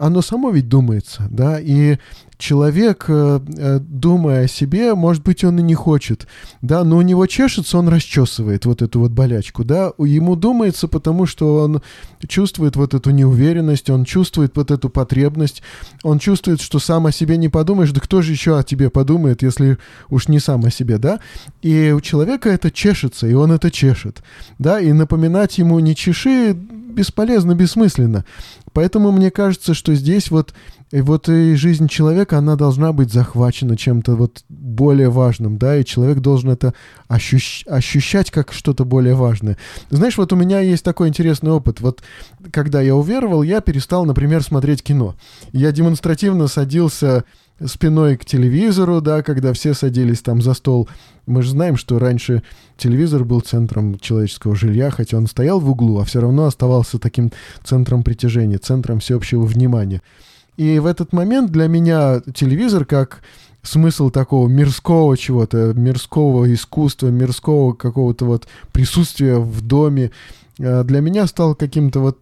[0.00, 1.96] оно само ведь думается, да, и
[2.42, 6.26] человек, э, э, думая о себе, может быть, он и не хочет,
[6.60, 11.24] да, но у него чешется, он расчесывает вот эту вот болячку, да, ему думается, потому
[11.26, 11.82] что он
[12.26, 15.62] чувствует вот эту неуверенность, он чувствует вот эту потребность,
[16.02, 19.42] он чувствует, что сам о себе не подумаешь, да кто же еще о тебе подумает,
[19.42, 19.78] если
[20.10, 21.20] уж не сам о себе, да,
[21.62, 24.22] и у человека это чешется, и он это чешет,
[24.58, 28.24] да, и напоминать ему не чеши бесполезно, бессмысленно,
[28.72, 30.52] поэтому мне кажется, что здесь вот
[31.00, 36.18] вот и жизнь человека, она должна быть захвачена чем-то вот более важным, да, и человек
[36.18, 36.74] должен это
[37.08, 39.58] ощущ ощущать как что-то более важное.
[39.90, 41.80] Знаешь, вот у меня есть такой интересный опыт.
[41.80, 42.02] Вот
[42.50, 45.14] когда я уверовал, я перестал, например, смотреть кино.
[45.52, 47.24] Я демонстративно садился
[47.66, 50.88] спиной к телевизору, да, когда все садились там за стол.
[51.26, 52.42] Мы же знаем, что раньше
[52.76, 57.30] телевизор был центром человеческого жилья, хотя он стоял в углу, а все равно оставался таким
[57.62, 60.02] центром притяжения, центром всеобщего внимания.
[60.56, 63.22] И в этот момент для меня телевизор как
[63.62, 70.10] смысл такого мирского чего-то, мирского искусства, мирского какого-то вот присутствия в доме,
[70.58, 72.18] э, для меня стал каким-то вот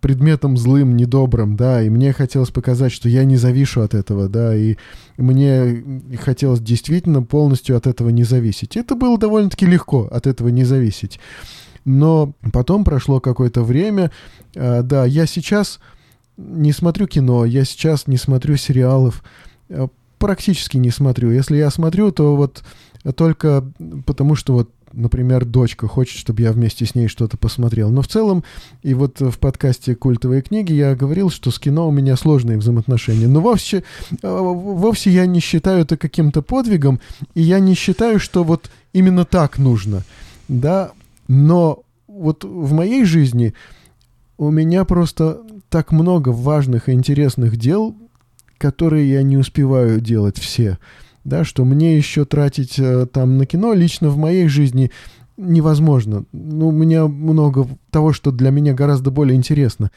[0.00, 4.54] предметом злым, недобрым, да, и мне хотелось показать, что я не завишу от этого, да,
[4.54, 4.76] и
[5.16, 5.82] мне
[6.20, 8.76] хотелось действительно полностью от этого не зависеть.
[8.76, 11.18] Это было довольно-таки легко от этого не зависеть.
[11.84, 14.10] Но потом прошло какое-то время,
[14.54, 15.80] э, да, я сейчас
[16.38, 19.22] не смотрю кино, я сейчас не смотрю сериалов,
[19.68, 21.30] э, практически не смотрю.
[21.30, 22.62] Если я смотрю, то вот
[23.16, 23.64] только
[24.06, 27.90] потому, что вот например, дочка хочет, чтобы я вместе с ней что-то посмотрел.
[27.90, 28.44] Но в целом,
[28.82, 33.28] и вот в подкасте «Культовые книги» я говорил, что с кино у меня сложные взаимоотношения.
[33.28, 37.00] Но вовсе, э, вовсе я не считаю это каким-то подвигом,
[37.34, 40.04] и я не считаю, что вот именно так нужно.
[40.48, 40.92] Да,
[41.26, 43.54] но вот в моей жизни
[44.38, 47.96] у меня просто так много важных и интересных дел,
[48.58, 50.78] которые я не успеваю делать все.
[51.24, 54.90] да, что мне еще тратить э, там на кино лично в моей жизни
[55.36, 56.24] невозможно.
[56.32, 59.90] Ну, у меня много того, что для меня гораздо более интересно.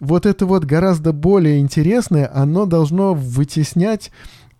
[0.00, 4.10] Вот это вот гораздо более интересное, оно должно вытеснять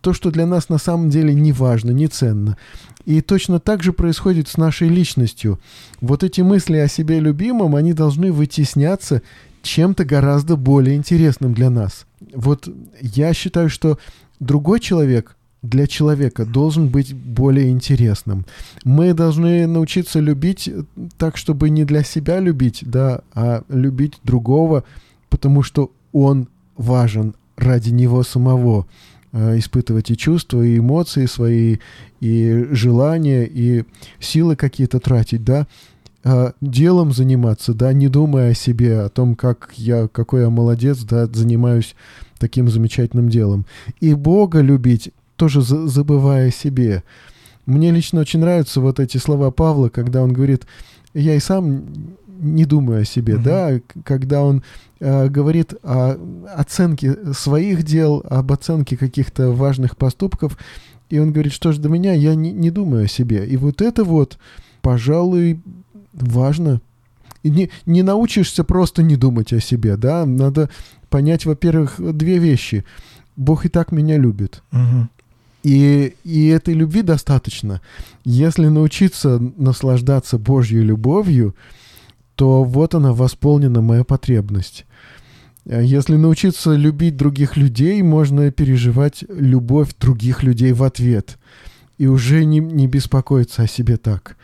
[0.01, 2.57] то, что для нас на самом деле не важно, не ценно.
[3.05, 5.59] И точно так же происходит с нашей личностью.
[6.01, 9.21] Вот эти мысли о себе любимом, они должны вытесняться
[9.63, 12.05] чем-то гораздо более интересным для нас.
[12.35, 12.69] Вот
[13.01, 13.97] я считаю, что
[14.39, 18.45] другой человек для человека должен быть более интересным.
[18.83, 20.69] Мы должны научиться любить
[21.17, 24.83] так, чтобы не для себя любить, да, а любить другого,
[25.29, 28.85] потому что он важен ради него самого.
[29.35, 31.77] Э, испытывать и чувства, и эмоции свои,
[32.19, 33.83] и желания, и
[34.19, 35.65] силы какие-то тратить, да,
[36.23, 40.99] э, делом заниматься, да, не думая о себе, о том, как я, какой я молодец,
[41.03, 41.95] да, занимаюсь
[42.39, 43.65] таким замечательным делом.
[43.99, 47.03] И Бога любить, тоже забывая о себе.
[47.65, 50.65] Мне лично очень нравятся вот эти слова Павла, когда он говорит,
[51.13, 51.85] я и сам
[52.27, 53.43] не думаю о себе, угу.
[53.43, 54.63] да, когда он
[54.99, 56.17] э, говорит о
[56.55, 60.57] оценке своих дел, об оценке каких-то важных поступков,
[61.09, 63.45] и он говорит, что ж до меня, я не, не думаю о себе.
[63.45, 64.37] И вот это вот,
[64.81, 65.61] пожалуй,
[66.13, 66.81] важно.
[67.43, 70.69] И не, не научишься просто не думать о себе, да, надо
[71.09, 72.85] понять, во-первых, две вещи.
[73.35, 74.63] Бог и так меня любит.
[74.71, 75.09] Угу.
[75.63, 77.81] И, и этой любви достаточно.
[78.25, 81.55] Если научиться наслаждаться Божьей любовью,
[82.35, 84.85] то вот она восполнена моя потребность.
[85.65, 91.37] А если научиться любить других людей, можно переживать любовь других людей в ответ
[91.97, 94.35] и уже не, не беспокоиться о себе так.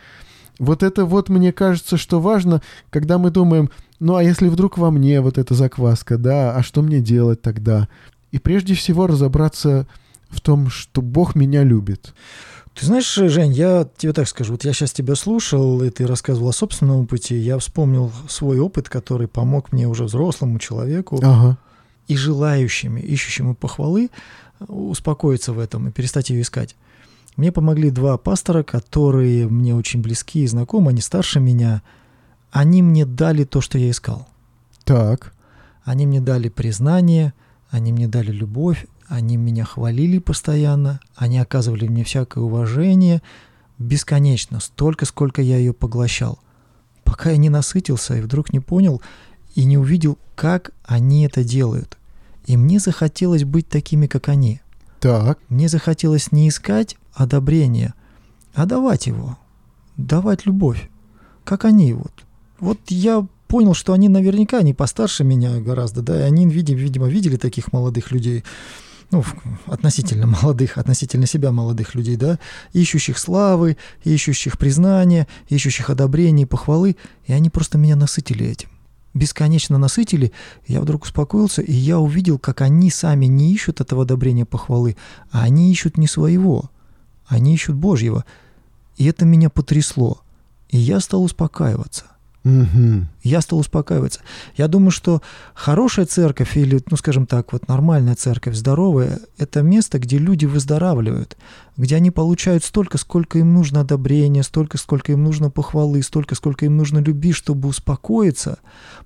[0.60, 4.90] Вот это вот мне кажется, что важно, когда мы думаем, ну а если вдруг во
[4.90, 7.88] мне вот эта закваска, да, а что мне делать тогда?
[8.30, 9.88] И прежде всего разобраться
[10.28, 12.14] в том, что Бог меня любит.
[12.74, 16.50] Ты знаешь, Жень, я тебе так скажу, вот я сейчас тебя слушал, и ты рассказывал
[16.50, 21.56] о собственном опыте, я вспомнил свой опыт, который помог мне уже взрослому человеку ага.
[22.06, 24.10] и желающими, ищущему похвалы
[24.68, 26.76] успокоиться в этом и перестать ее искать.
[27.36, 31.82] Мне помогли два пастора, которые мне очень близки и знакомы, они старше меня.
[32.50, 34.28] Они мне дали то, что я искал.
[34.84, 35.32] Так.
[35.84, 37.32] Они мне дали признание,
[37.70, 43.22] они мне дали любовь, они меня хвалили постоянно, они оказывали мне всякое уважение,
[43.78, 46.38] бесконечно, столько, сколько я ее поглощал.
[47.04, 49.02] Пока я не насытился и вдруг не понял
[49.54, 51.98] и не увидел, как они это делают.
[52.46, 54.60] И мне захотелось быть такими, как они.
[55.00, 55.38] Так.
[55.48, 57.94] Мне захотелось не искать одобрения,
[58.54, 59.38] а давать его,
[59.96, 60.90] давать любовь,
[61.44, 62.12] как они вот.
[62.58, 67.36] Вот я понял, что они наверняка не постарше меня гораздо, да, и они, видимо, видели
[67.36, 68.44] таких молодых людей,
[69.10, 69.24] ну,
[69.66, 72.38] относительно молодых, относительно себя молодых людей, да,
[72.72, 76.96] ищущих славы, ищущих признания, ищущих одобрения, похвалы,
[77.26, 78.68] и они просто меня насытили этим.
[79.12, 80.32] Бесконечно насытили,
[80.68, 84.96] я вдруг успокоился, и я увидел, как они сами не ищут этого одобрения, похвалы,
[85.32, 86.70] а они ищут не своего,
[87.30, 88.24] они ищут Божьего.
[88.96, 90.20] И это меня потрясло,
[90.68, 92.04] и я стал успокаиваться–
[92.42, 93.06] Угу.
[93.22, 94.20] Я стал успокаиваться.
[94.56, 95.20] Я думаю, что
[95.52, 101.36] хорошая церковь или, ну, скажем так, вот нормальная церковь, здоровая, это место, где люди выздоравливают,
[101.76, 106.64] где они получают столько, сколько им нужно одобрения, столько, сколько им нужно похвалы, столько, сколько
[106.64, 108.58] им нужно любви, чтобы успокоиться,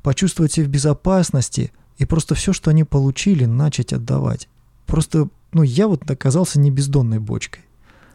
[0.03, 4.49] почувствовать себя в безопасности и просто все, что они получили, начать отдавать.
[4.87, 7.64] Просто, ну, я вот оказался не бездонной бочкой.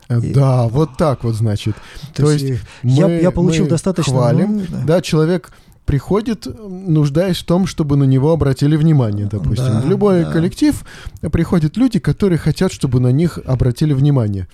[0.09, 0.71] Да, и...
[0.71, 1.75] вот так вот, значит.
[2.15, 4.13] То, То есть я, мы, я получил мы достаточно...
[4.13, 4.83] Хвалим, ну, да.
[4.85, 5.51] да, человек
[5.85, 9.73] приходит, нуждаясь в том, чтобы на него обратили внимание, допустим.
[9.73, 10.31] Да, в любой да.
[10.31, 10.83] коллектив
[11.31, 14.47] приходят люди, которые хотят, чтобы на них обратили внимание.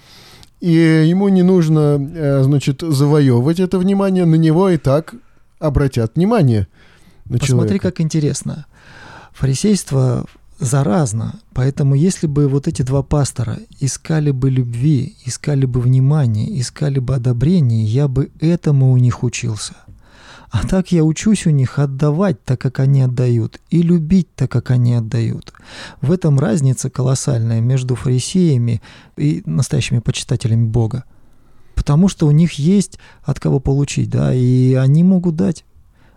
[0.62, 5.16] И ему не нужно, э, значит, завоевывать это внимание, на него и так
[5.60, 6.68] обратят внимание.
[7.26, 7.92] На Посмотри, человека.
[7.92, 8.66] как интересно.
[9.34, 10.26] Фарисейство
[10.60, 11.40] заразно.
[11.54, 17.16] Поэтому если бы вот эти два пастора искали бы любви, искали бы внимания, искали бы
[17.16, 19.74] одобрения, я бы этому у них учился.
[20.52, 24.72] А так я учусь у них отдавать так, как они отдают, и любить так, как
[24.72, 25.52] они отдают.
[26.00, 28.82] В этом разница колоссальная между фарисеями
[29.18, 31.04] и настоящими почитателями Бога.
[31.74, 35.66] Потому что у них есть от кого получить, да, и они могут дать.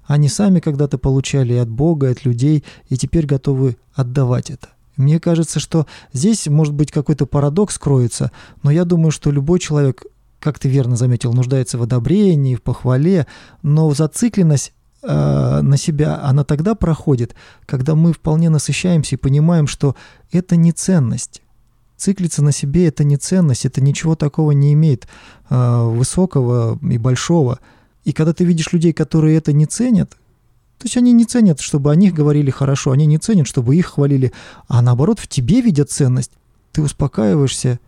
[0.09, 4.69] Они сами когда-то получали от Бога, от людей, и теперь готовы отдавать это.
[4.97, 8.33] Мне кажется, что здесь может быть какой-то парадокс кроется,
[8.63, 10.03] но я думаю, что любой человек,
[10.41, 13.27] как ты верно заметил, нуждается в одобрении, в похвале,
[13.63, 17.35] но зацикленность э, на себя, она тогда проходит,
[17.67, 19.95] когда мы вполне насыщаемся и понимаем, что
[20.33, 21.43] это не ценность.
[21.99, 25.07] циклиться на себе это не ценность, это ничего такого не имеет
[25.51, 27.59] э, высокого и большого.
[28.09, 31.93] И когда ты видишь людей, которые это не ценят, то есть они не ценят, чтобы
[31.93, 34.33] о них говорили хорошо, они не ценят, чтобы их хвалили,
[34.67, 36.31] а наоборот в тебе видят ценность.
[36.73, 37.81] Ты успокаиваешься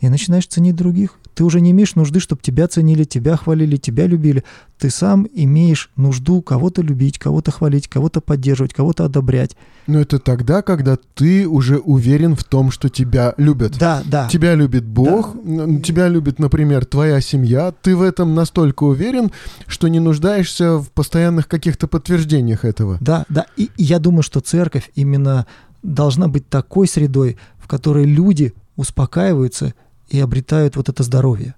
[0.00, 1.18] и начинаешь ценить других.
[1.38, 4.42] Ты уже не имеешь нужды, чтобы тебя ценили, тебя хвалили, тебя любили.
[4.76, 9.56] Ты сам имеешь нужду кого-то любить, кого-то хвалить, кого-то поддерживать, кого-то одобрять.
[9.86, 13.78] Но это тогда, когда ты уже уверен в том, что тебя любят.
[13.78, 14.28] Да, да.
[14.28, 15.78] Тебя любит Бог, да.
[15.78, 17.72] тебя любит, например, твоя семья.
[17.82, 19.30] Ты в этом настолько уверен,
[19.68, 22.98] что не нуждаешься в постоянных каких-то подтверждениях этого.
[23.00, 23.46] Да, да.
[23.56, 25.46] И я думаю, что церковь именно
[25.84, 29.74] должна быть такой средой, в которой люди успокаиваются
[30.08, 31.54] и обретают вот это здоровье.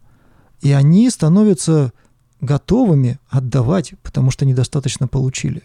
[0.61, 1.93] И они становятся
[2.41, 5.63] готовыми отдавать, потому что недостаточно получили.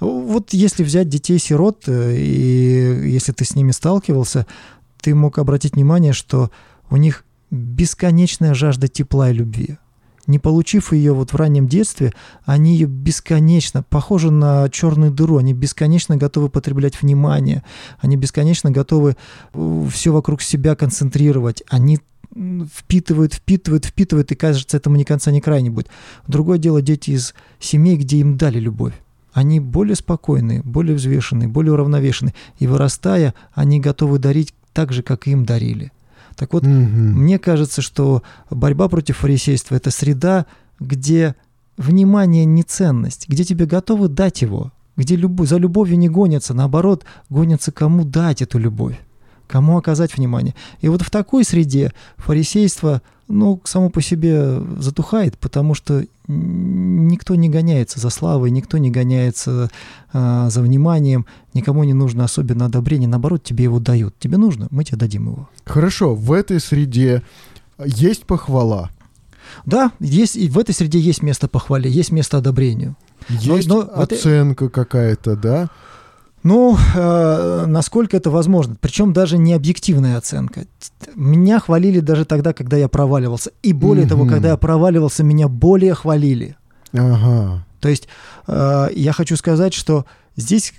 [0.00, 4.46] Вот если взять детей-сирот, э, и если ты с ними сталкивался,
[5.00, 6.50] ты мог обратить внимание, что
[6.90, 9.78] у них бесконечная жажда тепла и любви.
[10.26, 12.12] Не получив ее вот в раннем детстве,
[12.44, 17.62] они ее бесконечно, похожи на черную дыру, они бесконечно готовы потреблять внимание,
[17.98, 19.16] они бесконечно готовы
[19.52, 22.00] э, все вокруг себя концентрировать, они
[22.74, 25.88] впитывают, впитывают, впитывают, и кажется, этому ни конца, ни края не будет.
[26.26, 28.94] Другое дело дети из семей, где им дали любовь.
[29.32, 32.34] Они более спокойные, более взвешенные, более уравновешенные.
[32.58, 35.92] И вырастая, они готовы дарить так же, как им дарили.
[36.36, 36.70] Так вот, угу.
[36.70, 40.46] мне кажется, что борьба против фарисейства– это среда,
[40.80, 41.34] где
[41.76, 47.04] внимание не ценность, где тебе готовы дать его, где любовь, за любовью не гонятся, наоборот,
[47.28, 48.98] гонятся кому дать эту любовь,
[49.46, 50.54] кому оказать внимание.
[50.80, 57.48] И вот в такой среде фарисейство– ну, само по себе затухает, потому что никто не
[57.48, 59.70] гоняется за славой, никто не гоняется
[60.12, 64.14] э, за вниманием, никому не нужно особенно одобрение, наоборот, тебе его дают.
[64.18, 65.48] Тебе нужно, мы тебе дадим его.
[65.64, 67.22] Хорошо, в этой среде
[67.84, 68.90] есть похвала.
[69.66, 72.96] Да, есть, и в этой среде есть место похвале, есть место одобрению.
[73.28, 74.74] Есть но, но оценка это...
[74.74, 75.70] какая-то, да?
[76.44, 78.76] Ну, э, насколько это возможно.
[78.78, 80.66] Причем даже не объективная оценка.
[81.14, 83.50] Меня хвалили даже тогда, когда я проваливался.
[83.62, 84.10] И более угу.
[84.10, 86.56] того, когда я проваливался, меня более хвалили.
[86.92, 87.64] Ага.
[87.80, 88.08] То есть
[88.46, 90.04] э, я хочу сказать, что
[90.36, 90.74] здесь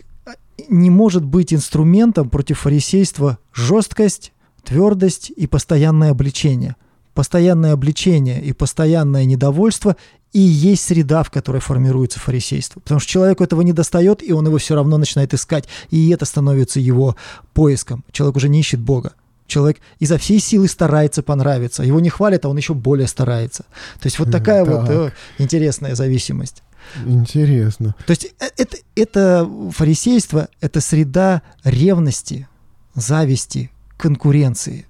[0.70, 6.76] не может быть инструментом против фарисейства жесткость, твердость и постоянное обличение.
[7.16, 9.96] Постоянное обличение и постоянное недовольство
[10.36, 12.82] и есть среда, в которой формируется фарисейство.
[12.82, 15.64] Потому что человеку этого не достает, и он его все равно начинает искать.
[15.92, 17.16] И это становится его
[17.54, 18.04] поиском.
[18.12, 19.14] Человек уже не ищет Бога.
[19.48, 21.84] Человек изо всей силы старается понравиться.
[21.84, 23.64] Его не хвалят, а он еще более старается.
[24.02, 24.76] То есть вот такая так.
[24.76, 26.64] вот э, интересная зависимость.
[27.06, 27.96] Интересно.
[28.06, 32.50] То есть э, это, это фарисейство, это среда ревности,
[32.94, 34.86] зависти, конкуренции.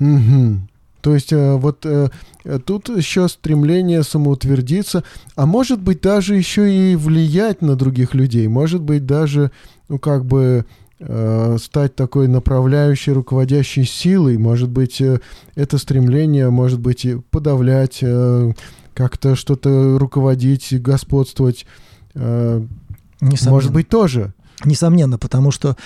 [0.00, 0.58] Угу.
[1.00, 2.08] То есть э, вот э,
[2.64, 5.04] тут еще стремление самоутвердиться,
[5.36, 9.52] а может быть даже еще и влиять на других людей, может быть даже,
[9.88, 10.66] ну как бы
[10.98, 15.00] э, стать такой направляющей, руководящей силой, может быть
[15.54, 18.02] это стремление, может быть подавлять,
[18.94, 21.66] как-то что-то руководить, господствовать,
[22.14, 22.68] Несомненно.
[23.46, 24.34] может быть тоже.
[24.64, 25.76] Несомненно, потому что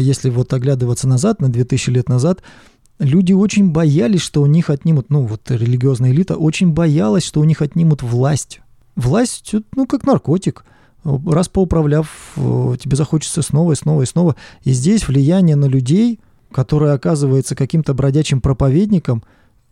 [0.00, 2.42] если вот оглядываться назад, на 2000 лет назад,
[2.98, 7.44] люди очень боялись, что у них отнимут, ну вот религиозная элита очень боялась, что у
[7.44, 8.60] них отнимут власть.
[8.96, 10.64] Власть, ну как наркотик.
[11.04, 14.36] Раз поуправляв, э, тебе захочется снова и снова и снова.
[14.64, 16.20] И здесь влияние на людей,
[16.50, 19.22] которое оказывается каким-то бродячим проповедником,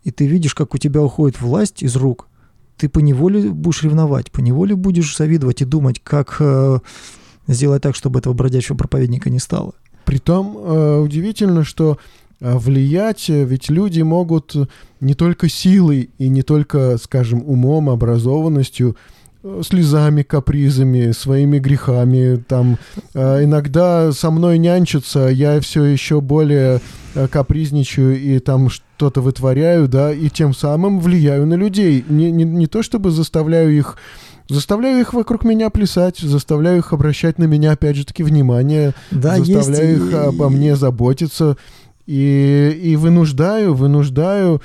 [0.03, 2.29] и ты видишь, как у тебя уходит власть из рук,
[2.77, 6.79] ты поневоле будешь ревновать, поневоле будешь завидовать и думать, как э,
[7.47, 9.73] сделать так, чтобы этого бродячего проповедника не стало.
[10.05, 11.97] Притом э, удивительно, что
[12.39, 14.55] влиять, э, ведь люди могут
[14.99, 18.95] не только силой и не только, скажем, умом, образованностью,
[19.43, 22.43] э, слезами, капризами, своими грехами.
[22.47, 22.77] Там
[23.13, 26.81] а, иногда со мной нянчатся, я все еще более
[27.15, 32.05] э, капризничаю и там что-то вытворяю, да, и тем самым влияю на людей.
[32.07, 33.97] Не, не, не то чтобы заставляю их
[34.49, 39.37] Заставляю их вокруг меня плясать, заставляю их обращать на меня, опять же таки, внимание, да,
[39.39, 40.07] заставляю есть...
[40.07, 41.57] их обо мне заботиться.
[42.07, 44.61] И, и вынуждаю, вынуждаю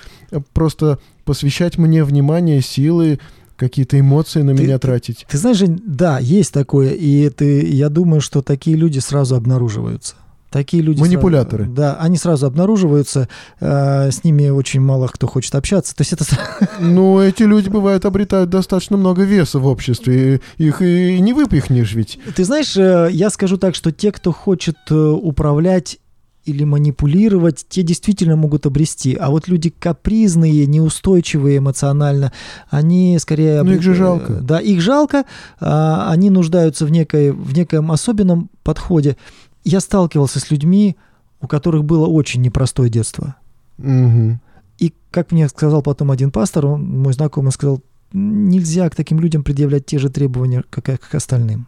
[0.54, 3.18] просто посвящать мне внимание, силы,
[3.56, 5.18] какие-то эмоции на ты, меня тратить.
[5.18, 10.14] Ты, ты знаешь, да, есть такое, и ты, я думаю, что такие люди сразу обнаруживаются.
[10.52, 11.64] Такие люди манипуляторы.
[11.64, 13.28] Сразу, да, они сразу обнаруживаются,
[13.58, 15.96] э, с ними очень мало кто хочет общаться.
[15.96, 16.26] То есть это.
[16.78, 22.18] Ну, эти люди бывают обретают достаточно много веса в обществе, их и не выпихнешь ведь.
[22.36, 25.98] Ты знаешь, э, я скажу так, что те, кто хочет э, управлять
[26.44, 29.14] или манипулировать, те действительно могут обрести.
[29.14, 32.32] А вот люди капризные, неустойчивые эмоционально,
[32.68, 33.62] они скорее...
[33.62, 34.34] Ну, их же жалко.
[34.34, 35.24] Да, их жалко,
[35.60, 39.16] а, они нуждаются в, некой, в некоем особенном подходе.
[39.64, 40.96] Я сталкивался с людьми,
[41.40, 43.36] у которых было очень непростое детство.
[43.78, 44.38] Угу.
[44.78, 47.80] И как мне сказал потом один пастор, он, мой знакомый сказал,
[48.12, 51.66] нельзя к таким людям предъявлять те же требования, как, как к остальным.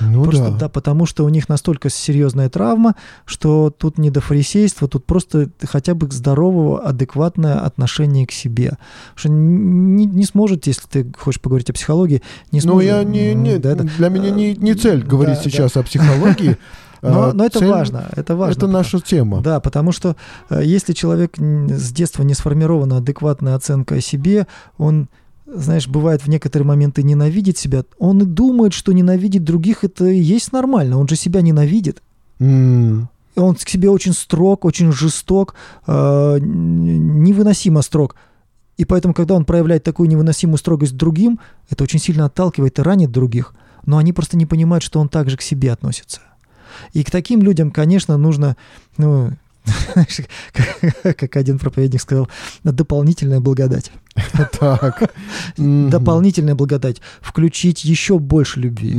[0.00, 0.56] Ну просто да.
[0.58, 2.94] да, потому что у них настолько серьезная травма,
[3.24, 8.78] что тут не до фарисейства, тут просто хотя бы здорового, адекватное отношение к себе.
[9.14, 12.22] Что не, не сможете, если ты хочешь поговорить о психологии,
[12.52, 12.88] не Ну, сможете.
[12.88, 16.56] я не, не да, это- для меня не, не цель говорить Да, сейчас о психологии.
[17.02, 18.58] Но, а но это цель- важно, это важно.
[18.58, 19.40] Это наша тема.
[19.42, 20.16] Да, потому что
[20.48, 24.46] э, если человек с детства не сформирована адекватная оценка о себе,
[24.78, 25.08] он,
[25.46, 30.18] знаешь, бывает в некоторые моменты ненавидит себя, он и думает, что ненавидеть других это и
[30.18, 32.02] есть нормально, он же себя ненавидит.
[33.36, 35.54] И Он к себе очень строг, очень жесток,
[35.86, 38.16] э, невыносимо строг.
[38.78, 41.38] И поэтому, когда он проявляет такую невыносимую строгость другим,
[41.70, 43.54] это очень сильно отталкивает и ранит других.
[43.84, 46.20] Но они просто не понимают, что он также к себе относится.
[46.92, 48.56] И к таким людям, конечно, нужно,
[48.96, 49.32] ну,
[51.02, 52.28] как один проповедник сказал,
[52.64, 53.92] дополнительная благодать.
[54.58, 55.12] Так.
[55.56, 57.00] Дополнительная благодать.
[57.20, 58.94] Включить еще больше любви.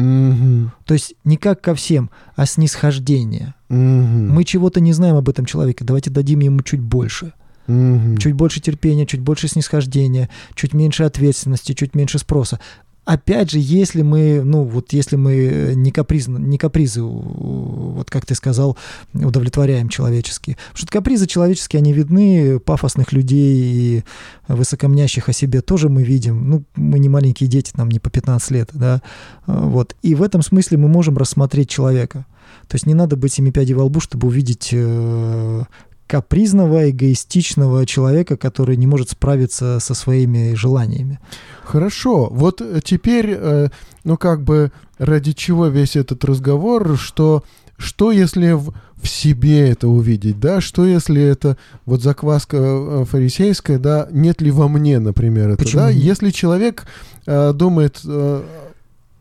[0.86, 3.54] То есть не как ко всем, а снисхождение.
[3.70, 7.34] Мы чего-то не знаем об этом человеке, давайте дадим ему чуть больше.
[7.68, 12.60] Чуть больше терпения, чуть больше снисхождения, чуть меньше ответственности, чуть меньше спроса.
[13.08, 18.36] Опять же, если мы, ну вот если мы не, каприз, не капризы, вот как ты
[18.36, 18.78] сказал,
[19.14, 20.58] удовлетворяем человеческие.
[20.58, 24.04] Потому что капризы человеческие, они видны, пафосных людей и
[24.50, 26.50] высокомнящих о себе тоже мы видим.
[26.50, 29.02] Ну, мы не маленькие дети, нам не по 15 лет, да.
[29.46, 29.96] А, Вот.
[30.02, 32.26] И в этом смысле мы можем рассмотреть человека.
[32.68, 35.64] То есть не надо быть семи пядей во лбу, чтобы увидеть э,
[36.08, 41.20] капризного, эгоистичного человека, который не может справиться со своими желаниями.
[41.64, 42.30] Хорошо.
[42.32, 43.70] Вот теперь, э,
[44.04, 47.44] ну как бы ради чего весь этот разговор, что
[47.78, 50.62] что если в, в себе это увидеть, да?
[50.62, 54.08] Что если это вот закваска э, фарисейская, да?
[54.12, 55.90] Нет ли во мне, например, это, Почему да?
[55.90, 56.88] Если человек
[57.28, 58.44] э, думает, э,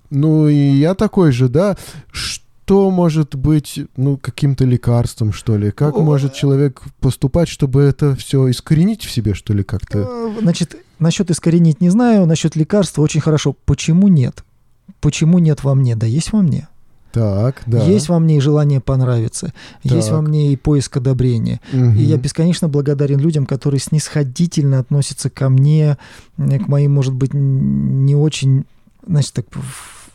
[0.09, 1.77] ну и я такой же, да?
[2.11, 5.71] Что может быть, ну, каким-то лекарством, что ли?
[5.71, 9.99] Как О, может человек поступать, чтобы это все искоренить в себе, что ли, как-то?
[9.99, 13.55] Э, Значит, насчет искоренить не знаю, насчет лекарства очень хорошо.
[13.65, 14.45] Почему нет?
[15.01, 15.97] Почему нет во мне?
[15.97, 16.69] Да есть во мне.
[17.13, 17.83] Так, да.
[17.83, 20.17] Есть во мне и желание понравиться, есть Так.
[20.17, 21.63] во мне и поиск одобрения.
[21.73, 21.97] Мгм.
[21.97, 25.97] И я бесконечно благодарен людям, которые снисходительно относятся ко мне,
[26.37, 28.67] э, к моим, может быть, не очень,
[29.07, 29.47] значит, так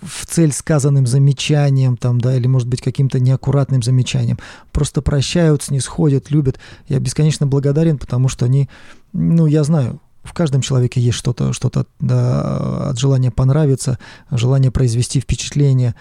[0.02, 4.40] в цель сказанным замечанием, там, да, или, может быть, каким-то неаккуратным замечанием.
[4.72, 6.60] Просто прощают, снисходят, любят.
[6.88, 8.70] Я бесконечно благодарен, потому что они,
[9.14, 13.98] ну, я знаю, в каждом человеке есть что-то, что-то да, от желания понравиться,
[14.30, 15.96] желание произвести впечатление.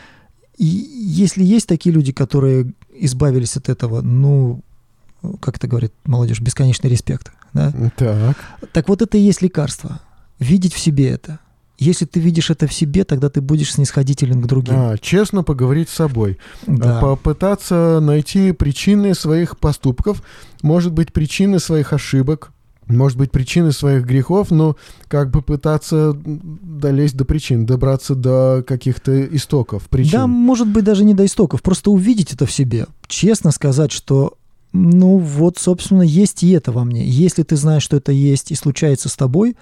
[0.57, 4.63] И если есть такие люди, которые избавились от этого, ну,
[5.41, 7.33] как это говорит молодежь, бесконечный респект.
[7.53, 7.73] Да?
[7.97, 8.37] Так.
[8.73, 10.01] Так вот это и есть лекарство.
[10.39, 11.39] Видеть в себе это.
[11.81, 14.75] Если ты видишь это в себе, тогда ты будешь снисходителен к другим.
[14.77, 16.39] А, честно поговорить с собой.
[16.67, 17.01] да.
[17.01, 20.23] Попытаться найти причины своих поступков,
[20.63, 22.53] может быть, причины своих ошибок,
[22.87, 24.77] может быть, причины своих грехов, но
[25.09, 30.13] как бы пытаться долезть до причин, добраться до каких-то истоков причин.
[30.13, 32.87] Да, может быть, даже не до истоков, просто увидеть это в себе.
[33.07, 34.35] Честно сказать, что
[34.73, 37.05] ну вот, собственно, есть и это во мне.
[37.05, 39.57] Если ты знаешь, что это есть и случается с тобой,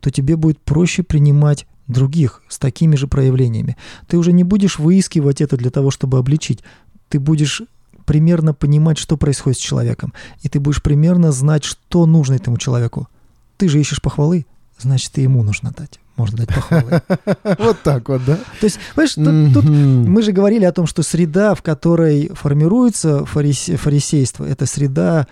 [0.00, 3.76] то тебе будет проще принимать других с такими же проявлениями.
[4.08, 6.62] Ты уже не будешь выискивать это для того, чтобы обличить.
[7.08, 7.62] Ты будешь
[8.04, 10.12] примерно понимать, что происходит с человеком.
[10.42, 13.08] И ты будешь примерно знать, что нужно этому человеку.
[13.56, 14.46] Ты же ищешь похвалы,
[14.78, 16.00] значит, и ему нужно дать.
[16.16, 17.02] Можно дать похвалы.
[17.58, 18.36] Вот так вот, да?
[18.60, 23.76] То есть, понимаешь, тут, мы же говорили о том, что среда, в которой формируется фарисе-
[23.76, 25.26] фарисейство, это среда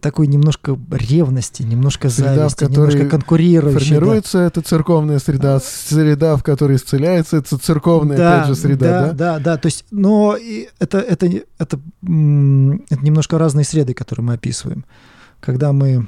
[0.00, 3.78] такой немножко ревности, немножко Среда, в зависти, которой немножко конкурирующей.
[3.78, 3.84] да.
[3.84, 9.12] Формируется эта церковная среда, среда, в которой исцеляется, это церковная, опять же, среда, да, да?
[9.12, 9.56] да, да.
[9.58, 10.36] То есть, но
[10.78, 14.84] это, это, это, это немножко разные среды, которые мы описываем.
[15.40, 16.06] Когда мы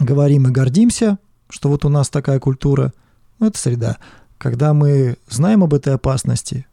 [0.00, 1.18] говорим и гордимся,
[1.48, 2.92] что вот у нас такая культура,
[3.38, 3.98] ну, это среда.
[4.38, 6.66] Когда мы знаем об этой опасности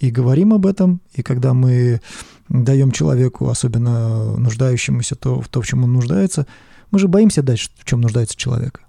[0.00, 2.00] и говорим об этом, и когда мы
[2.48, 6.46] даем человеку, особенно нуждающемуся, то, в то, в чем он нуждается,
[6.90, 8.80] мы же боимся дать, в чем нуждается человек.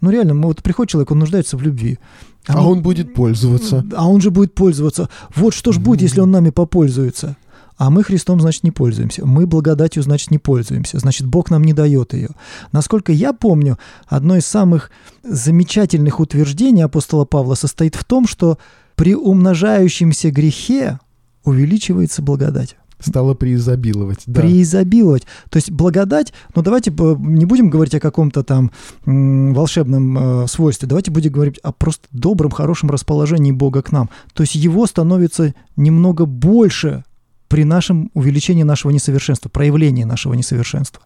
[0.00, 1.98] Ну реально, мы вот приходит человек, он нуждается в любви.
[2.46, 3.84] А мы- он будет пользоваться.
[3.96, 5.08] а он же будет пользоваться.
[5.34, 7.36] Вот что ж будет, если он нами попользуется?
[7.78, 9.26] А мы Христом, значит, не пользуемся.
[9.26, 10.98] Мы благодатью, значит, не пользуемся.
[10.98, 12.30] Значит, Бог нам не дает ее.
[12.72, 14.90] Насколько я помню, одно из самых
[15.22, 18.58] замечательных утверждений апостола Павла состоит в том, что
[18.94, 20.98] при умножающемся грехе
[21.44, 22.76] увеличивается благодать.
[22.98, 24.20] Стало преизобиловать.
[24.26, 24.40] Да.
[24.40, 25.26] Преизобиловать.
[25.50, 28.70] То есть благодать, ну давайте не будем говорить о каком-то там
[29.04, 34.08] волшебном э, свойстве, давайте будем говорить о просто добром, хорошем расположении Бога к нам.
[34.32, 37.04] То есть его становится немного больше
[37.48, 41.02] при нашем увеличении нашего несовершенства, проявлении нашего несовершенства.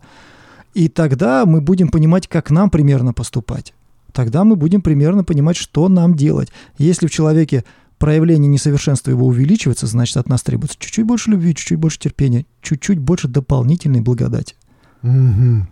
[0.74, 3.74] И тогда мы будем понимать, как нам примерно поступать.
[4.12, 6.50] Тогда мы будем примерно понимать, что нам делать.
[6.78, 7.64] Если в человеке
[8.00, 12.98] проявление несовершенства его увеличивается, значит, от нас требуется чуть-чуть больше любви, чуть-чуть больше терпения, чуть-чуть
[12.98, 14.56] больше дополнительной благодати.
[15.02, 15.66] Угу.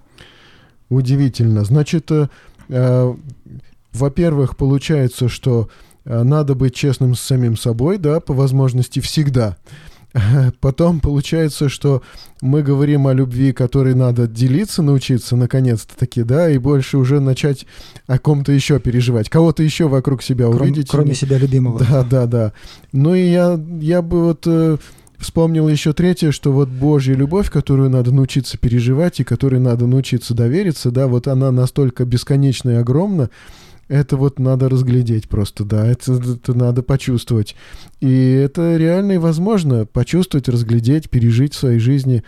[0.91, 1.65] Удивительно.
[1.65, 2.29] Значит, э,
[2.69, 3.15] э,
[3.95, 5.71] во-первых, получается, что
[6.05, 9.57] э, надо быть честным с самим собой, да, по возможности всегда.
[10.61, 12.03] Потом получается, что
[12.41, 17.67] мы говорим о любви, которой надо делиться, научиться наконец-то таки, да, и больше уже начать
[18.07, 20.89] о ком-то еще переживать, кого-то еще вокруг себя Кром, увидеть.
[20.89, 21.79] Кроме себя любимого.
[21.79, 22.53] Да, да, да.
[22.93, 24.79] Ну и я, я бы вот э,
[25.19, 30.35] вспомнил еще третье, что вот Божья любовь, которую надо научиться переживать и которой надо научиться
[30.35, 33.31] довериться, да, вот она настолько бесконечна и огромна,
[33.89, 37.57] это вот надо разглядеть просто, да, это, это надо почувствовать.
[38.01, 42.23] И это реально и возможно почувствовать, разглядеть, пережить в своей жизни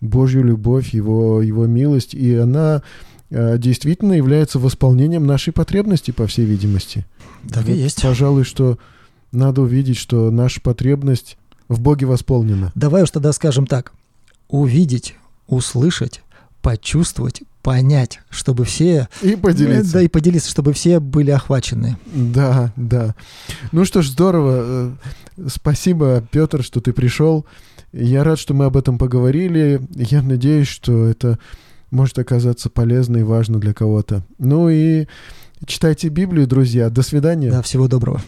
[0.00, 2.82] Божью любовь, Его, его милость, и она
[3.30, 7.06] э, действительно является восполнением нашей потребности, по всей видимости.
[7.50, 8.02] Так вот, и есть.
[8.02, 8.78] Пожалуй, что
[9.32, 11.38] надо увидеть, что наша потребность
[11.68, 12.72] в Боге восполнена.
[12.74, 13.92] Давай уж тогда скажем так.
[14.48, 16.22] Увидеть, услышать,
[16.62, 19.08] почувствовать, понять, чтобы все...
[19.22, 19.94] И поделиться.
[19.94, 21.96] Да, и поделиться, чтобы все были охвачены.
[22.14, 23.16] Да, да.
[23.72, 24.94] Ну что ж, здорово.
[25.36, 27.44] Э, спасибо, Петр, что ты пришел.
[27.92, 29.80] Я рад, что мы об этом поговорили.
[29.90, 31.40] Я надеюсь, что это
[31.90, 34.24] может оказаться полезно и важно для кого-то.
[34.38, 35.08] Ну и
[35.66, 36.88] читайте Библию, друзья.
[36.88, 37.50] До свидания.
[37.50, 38.22] Да, всего доброго.